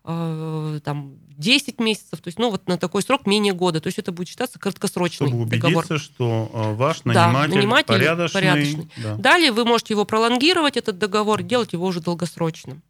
э, 0.04 0.80
там, 0.84 1.16
10 1.38 1.80
месяцев, 1.80 2.20
то 2.22 2.28
есть, 2.28 2.40
ну, 2.40 2.50
вот 2.50 2.68
на 2.68 2.78
такой 2.78 3.02
срок 3.04 3.26
менее 3.28 3.54
года, 3.54 3.80
то 3.80 3.88
есть 3.88 4.00
это 4.00 4.12
будет 4.12 4.28
считаться 4.28 4.60
краткосрочный 4.60 5.28
Чтобы 5.28 5.44
убедиться, 5.44 5.68
договор. 5.68 6.00
что 6.00 6.50
ваш 6.54 7.04
наниматель, 7.04 7.52
да, 7.52 7.56
наниматель 7.56 7.88
порядочный. 7.88 8.42
порядочный. 8.42 8.90
Да. 8.98 9.16
Далее 9.16 9.52
вы 9.52 9.66
можете 9.66 9.94
его 9.94 10.06
пролонгировать, 10.06 10.78
этот 10.78 10.97
этот 10.98 11.12
договор, 11.12 11.44
делать 11.44 11.74
его 11.74 11.86
уже 11.86 12.02
долгосрочным. 12.02 12.82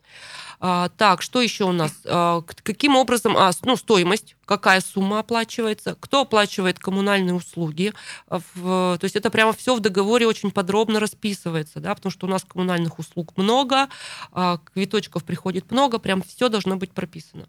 А, 0.60 0.89
так, 0.98 1.22
что 1.22 1.41
еще 1.41 1.65
у 1.65 1.72
нас? 1.72 1.93
А, 2.06 2.41
каким 2.63 2.96
образом, 2.96 3.38
а, 3.38 3.52
ну, 3.63 3.76
стоимость, 3.76 4.36
какая 4.46 4.82
сумма 4.82 5.20
оплачивается, 5.20 5.96
кто 6.00 6.22
оплачивает 6.22 6.80
коммунальные 6.80 7.36
услуги. 7.36 7.93
А, 8.28 8.39
в, 8.56 8.98
то 8.98 9.04
есть 9.04 9.15
это 9.15 9.30
прямо 9.30 9.54
все 9.54 9.76
в 9.76 9.82
договоре 9.82 10.26
очень 10.26 10.50
подробно 10.50 11.00
расписывается, 11.00 11.80
да, 11.80 11.93
потому 11.93 12.12
что 12.12 12.26
у 12.26 12.30
нас 12.30 12.43
коммунальных 12.43 12.98
услуг 12.98 13.38
много, 13.38 13.88
а, 14.32 14.58
квиточков 14.74 15.24
приходит 15.24 15.70
много, 15.72 16.00
прям 16.00 16.24
все 16.24 16.50
должно 16.50 16.78
быть 16.78 16.91
прописано. 16.91 17.48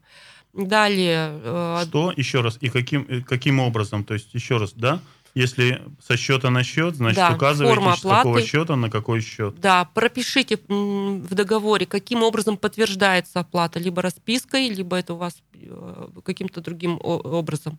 Далее. 0.53 1.31
А, 1.45 1.85
что 1.87 2.13
еще 2.15 2.41
раз 2.41 2.59
и 2.61 2.69
каким 2.69 3.07
э, 3.09 3.21
каким 3.21 3.61
образом? 3.61 4.05
То 4.05 4.15
есть 4.15 4.35
еще 4.35 4.57
раз, 4.57 4.73
да? 4.75 5.01
Если 5.39 5.81
со 6.05 6.17
счета 6.17 6.51
на 6.51 6.65
счет, 6.65 6.97
значит, 6.97 7.19
да, 7.19 7.33
указываете, 7.33 7.97
с 7.97 8.03
какого 8.03 8.43
счета 8.43 8.75
на 8.75 8.91
какой 8.91 9.21
счет. 9.21 9.61
Да, 9.61 9.85
пропишите 9.85 10.59
в 10.67 11.33
договоре, 11.33 11.87
каким 11.87 12.25
образом 12.25 12.57
подтверждается 12.57 13.39
оплата, 13.39 13.79
либо 13.79 14.03
распиской, 14.03 14.69
либо 14.69 14.97
это 14.97 15.15
у 15.15 15.17
вас 15.17 15.41
э, 15.55 16.09
каким-то 16.25 16.61
другим 16.61 16.99
образом. 17.01 17.79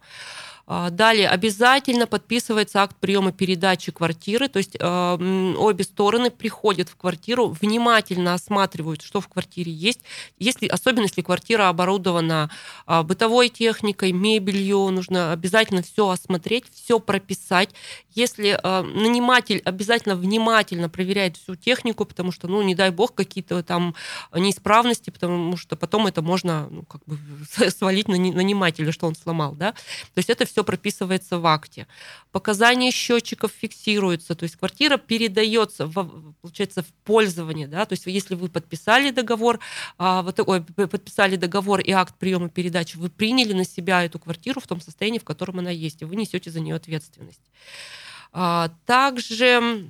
А, 0.72 0.92
далее 0.92 1.28
обязательно 1.28 2.06
подписывается 2.06 2.84
акт 2.84 2.96
приема 3.00 3.32
передачи 3.32 3.92
квартиры, 3.92 4.50
то 4.50 4.58
есть 4.58 4.78
э, 4.80 5.54
обе 5.58 5.84
стороны 5.84 6.30
приходят 6.30 6.90
в 6.90 6.96
квартиру, 6.96 7.48
внимательно 7.60 8.36
осматривают, 8.36 9.02
что 9.02 9.20
в 9.20 9.28
квартире 9.28 9.72
есть, 9.72 10.02
если, 10.38 10.68
особенно 10.68 11.06
если 11.06 11.24
квартира 11.24 11.70
оборудована 11.70 12.52
э, 12.86 13.02
бытовой 13.02 13.50
техникой, 13.50 14.12
мебелью, 14.12 14.92
нужно 14.92 15.32
обязательно 15.32 15.82
все 15.82 16.08
осмотреть, 16.08 16.66
все 16.72 17.00
прописать. 17.00 17.72
Если 18.14 18.50
э, 18.62 18.82
наниматель 18.84 19.64
обязательно 19.66 20.16
внимательно 20.16 20.88
проверяет 20.88 21.38
всю 21.38 21.56
технику, 21.56 22.06
потому 22.06 22.32
что, 22.32 22.48
ну, 22.48 22.62
не 22.62 22.76
дай 22.76 22.92
бог, 22.92 23.16
какие-то 23.16 23.64
там 23.64 23.96
неисправности, 24.36 25.10
потому 25.10 25.58
что 25.58 25.76
потом 25.76 26.06
это 26.06 26.22
можно 26.22 26.68
ну, 26.70 26.84
как 26.84 27.02
бы 27.08 27.18
свалить 27.72 28.08
на 28.08 28.18
нанимателя, 28.18 28.92
что 28.92 29.08
он 29.08 29.16
сломал, 29.16 29.56
да. 29.56 29.72
То 29.72 30.18
есть 30.18 30.30
это 30.30 30.46
все 30.46 30.59
все 30.60 30.64
прописывается 30.66 31.40
в 31.40 31.48
акте. 31.48 31.88
Показания 32.32 32.92
счетчиков 32.92 33.52
фиксируются, 33.52 34.36
то 34.36 34.44
есть 34.44 34.58
квартира 34.58 34.98
передается, 34.98 35.86
в, 35.86 36.34
получается, 36.42 36.82
в 36.82 36.88
пользование. 37.06 37.68
Да? 37.68 37.86
То 37.86 37.94
есть 37.94 38.06
если 38.08 38.36
вы 38.36 38.50
подписали 38.50 39.12
договор, 39.12 39.60
а, 39.98 40.22
вот, 40.22 40.40
ой, 40.46 40.62
подписали 40.62 41.38
договор 41.38 41.80
и 41.80 41.92
акт 41.92 42.16
приема 42.20 42.50
передачи, 42.50 42.98
вы 42.98 43.10
приняли 43.10 43.54
на 43.54 43.64
себя 43.64 44.04
эту 44.04 44.20
квартиру 44.20 44.60
в 44.60 44.68
том 44.68 44.82
состоянии, 44.82 45.20
в 45.20 45.24
котором 45.24 45.60
она 45.60 45.72
есть, 45.72 46.02
и 46.02 46.06
вы 46.06 46.18
несете 46.18 46.52
за 46.52 46.60
нее 46.60 46.76
ответственность. 46.76 47.52
А, 48.34 48.70
также 48.86 49.88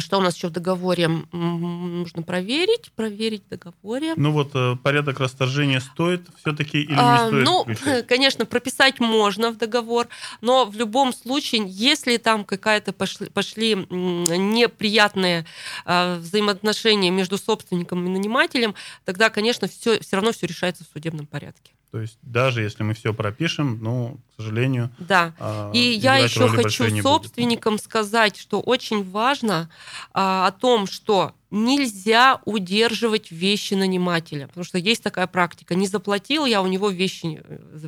что 0.00 0.18
у 0.18 0.20
нас 0.20 0.36
еще 0.36 0.48
в 0.48 0.50
договоре? 0.50 1.08
Нужно 1.32 2.22
проверить, 2.22 2.92
проверить 2.92 3.42
в 3.44 3.48
договоре. 3.48 4.14
Ну 4.16 4.32
вот 4.32 4.50
э, 4.54 4.76
порядок 4.82 5.20
расторжения 5.20 5.80
стоит 5.80 6.28
все-таки 6.40 6.82
или 6.82 6.92
не 6.92 6.98
а, 6.98 7.26
стоит? 7.28 7.44
Ну, 7.44 7.62
включать? 7.62 8.06
конечно, 8.08 8.46
прописать 8.46 9.00
можно 9.00 9.50
в 9.50 9.56
договор, 9.56 10.08
но 10.40 10.64
в 10.64 10.76
любом 10.76 11.12
случае, 11.12 11.64
если 11.66 12.16
там 12.16 12.44
какая-то 12.44 12.92
пошли, 12.92 13.28
пошли 13.28 13.74
неприятные 13.74 15.46
э, 15.84 16.16
взаимоотношения 16.16 17.10
между 17.10 17.38
собственником 17.38 18.06
и 18.06 18.08
нанимателем, 18.08 18.74
тогда, 19.04 19.30
конечно, 19.30 19.68
все, 19.68 20.00
все 20.00 20.16
равно 20.16 20.32
все 20.32 20.46
решается 20.46 20.84
в 20.84 20.88
судебном 20.92 21.26
порядке. 21.26 21.72
То 21.90 22.00
есть 22.00 22.18
даже 22.22 22.62
если 22.62 22.84
мы 22.84 22.94
все 22.94 23.12
пропишем, 23.12 23.78
ну, 23.82 24.20
к 24.30 24.42
сожалению... 24.42 24.90
Да. 24.98 25.34
А, 25.40 25.72
и 25.74 25.78
я 25.78 26.18
еще 26.18 26.48
хочу 26.48 26.88
собственникам 27.02 27.74
будет. 27.74 27.84
сказать, 27.84 28.36
что 28.36 28.60
очень 28.60 29.08
важно 29.10 29.68
а, 30.12 30.46
о 30.46 30.52
том, 30.52 30.86
что 30.86 31.34
нельзя 31.50 32.40
удерживать 32.44 33.32
вещи 33.32 33.74
нанимателя, 33.74 34.46
потому 34.46 34.62
что 34.64 34.78
есть 34.78 35.02
такая 35.02 35.26
практика. 35.26 35.74
Не 35.74 35.88
заплатил 35.88 36.44
я 36.46 36.62
у 36.62 36.68
него 36.68 36.90
вещи. 36.90 37.42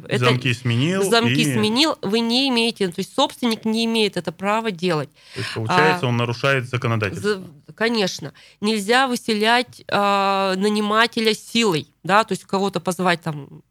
Это, 0.08 0.24
замки 0.24 0.52
сменил. 0.52 1.04
Замки 1.04 1.40
и... 1.40 1.52
сменил. 1.52 1.96
Вы 2.02 2.20
не 2.20 2.48
имеете, 2.48 2.88
то 2.88 2.98
есть 2.98 3.14
собственник 3.14 3.64
не 3.64 3.84
имеет 3.84 4.16
это 4.16 4.32
право 4.32 4.72
делать. 4.72 5.10
То 5.34 5.40
есть 5.40 5.54
получается, 5.54 6.06
а, 6.06 6.08
он 6.08 6.16
нарушает 6.16 6.68
законодательство. 6.68 7.34
За, 7.34 7.72
конечно. 7.72 8.32
Нельзя 8.60 9.06
выселять 9.06 9.84
а, 9.88 10.56
нанимателя 10.56 11.34
силой, 11.34 11.86
да, 12.02 12.24
то 12.24 12.32
есть 12.32 12.44
кого-то 12.44 12.80
позвать 12.80 13.20
там 13.22 13.62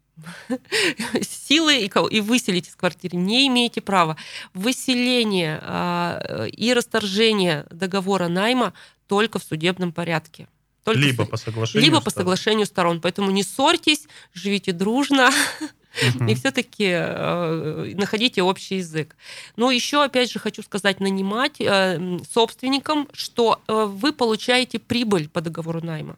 силы 1.22 1.90
и, 2.10 2.20
выселить 2.20 2.68
из 2.68 2.76
квартиры. 2.76 3.16
Не 3.16 3.46
имеете 3.48 3.80
права. 3.80 4.16
Выселение 4.54 5.60
э, 5.62 6.48
и 6.48 6.72
расторжение 6.72 7.66
договора 7.70 8.28
найма 8.28 8.72
только 9.06 9.38
в 9.38 9.44
судебном 9.44 9.92
порядке. 9.92 10.48
Только 10.84 11.00
либо 11.00 11.24
по 11.26 11.36
соглашению 11.36 11.84
Либо 11.84 11.96
сторон. 11.96 12.04
по 12.04 12.10
соглашению 12.10 12.66
сторон. 12.66 13.00
Поэтому 13.00 13.30
не 13.30 13.42
ссорьтесь, 13.42 14.08
живите 14.34 14.72
дружно. 14.72 15.30
И 16.28 16.34
все-таки 16.34 16.86
э, 16.88 17.92
находите 17.94 18.42
общий 18.42 18.76
язык. 18.76 19.14
Но 19.56 19.70
еще, 19.70 20.02
опять 20.02 20.32
же, 20.32 20.38
хочу 20.38 20.62
сказать 20.62 21.00
нанимать 21.00 21.60
э, 21.60 22.18
собственникам, 22.30 23.08
что 23.12 23.60
э, 23.68 23.84
вы 23.84 24.12
получаете 24.12 24.78
прибыль 24.78 25.28
по 25.28 25.40
договору 25.40 25.82
найма 25.82 26.16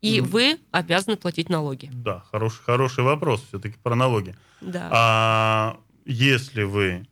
и 0.00 0.18
mm. 0.18 0.22
вы 0.22 0.58
обязаны 0.70 1.16
платить 1.16 1.48
налоги. 1.48 1.90
Да, 1.92 2.24
хороший, 2.30 2.62
хороший 2.64 3.04
вопрос 3.04 3.44
все-таки 3.48 3.76
про 3.82 3.94
налоги. 3.94 4.34
Да. 4.60 4.88
А 4.90 5.76
если 6.04 6.62
вы 6.62 7.06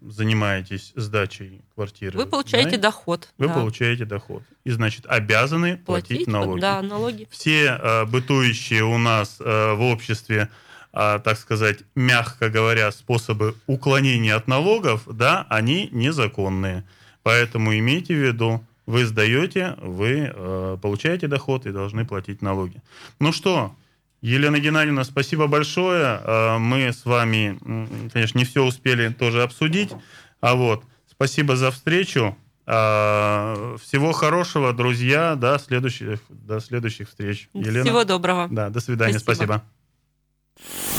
занимаетесь 0.00 0.92
сдачей 0.94 1.62
квартиры, 1.74 2.16
вы 2.16 2.26
получаете 2.26 2.68
знаете, 2.68 2.82
доход. 2.82 3.28
Вы 3.38 3.48
да. 3.48 3.54
получаете 3.54 4.04
доход. 4.04 4.42
И, 4.64 4.70
значит, 4.70 5.06
обязаны 5.06 5.76
платить, 5.78 6.08
платить 6.08 6.26
налоги. 6.28 6.60
Да, 6.60 6.82
налоги. 6.82 7.28
Все 7.30 7.78
э, 7.80 8.04
бытующие 8.04 8.84
у 8.84 8.98
нас 8.98 9.38
э, 9.40 9.72
в 9.74 9.82
обществе, 9.82 10.50
э, 10.92 11.20
так 11.24 11.38
сказать, 11.38 11.80
мягко 11.94 12.48
говоря, 12.48 12.92
способы 12.92 13.56
уклонения 13.66 14.36
от 14.36 14.46
налогов, 14.46 15.02
да, 15.06 15.46
они 15.48 15.88
незаконные. 15.90 16.84
Поэтому 17.22 17.76
имейте 17.76 18.14
в 18.14 18.18
виду, 18.18 18.64
вы 18.88 19.04
сдаете, 19.04 19.76
вы 19.82 20.32
э, 20.34 20.78
получаете 20.80 21.28
доход 21.28 21.66
и 21.66 21.72
должны 21.72 22.06
платить 22.06 22.40
налоги. 22.40 22.80
Ну 23.20 23.32
что, 23.32 23.74
Елена 24.22 24.58
Геннадьевна, 24.58 25.04
спасибо 25.04 25.46
большое. 25.46 26.18
Э, 26.24 26.56
мы 26.56 26.90
с 26.90 27.04
вами, 27.04 27.58
конечно, 28.10 28.38
не 28.38 28.46
все 28.46 28.64
успели 28.64 29.10
тоже 29.10 29.42
обсудить. 29.42 29.90
А 30.40 30.54
вот, 30.54 30.84
спасибо 31.06 31.54
за 31.54 31.70
встречу. 31.70 32.34
Э, 32.64 33.76
всего 33.82 34.12
хорошего, 34.12 34.72
друзья. 34.72 35.34
До 35.34 35.58
следующих, 35.58 36.20
до 36.30 36.58
следующих 36.58 37.10
встреч. 37.10 37.50
Елена. 37.52 37.84
Всего 37.84 38.04
доброго. 38.04 38.48
Да, 38.50 38.70
до 38.70 38.80
свидания. 38.80 39.18
Спасибо. 39.18 39.62
спасибо. 40.56 40.96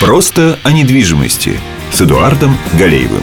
Просто 0.00 0.58
о 0.64 0.72
недвижимости 0.72 1.60
с 1.92 2.00
Эдуардом 2.00 2.56
Галеевым. 2.76 3.22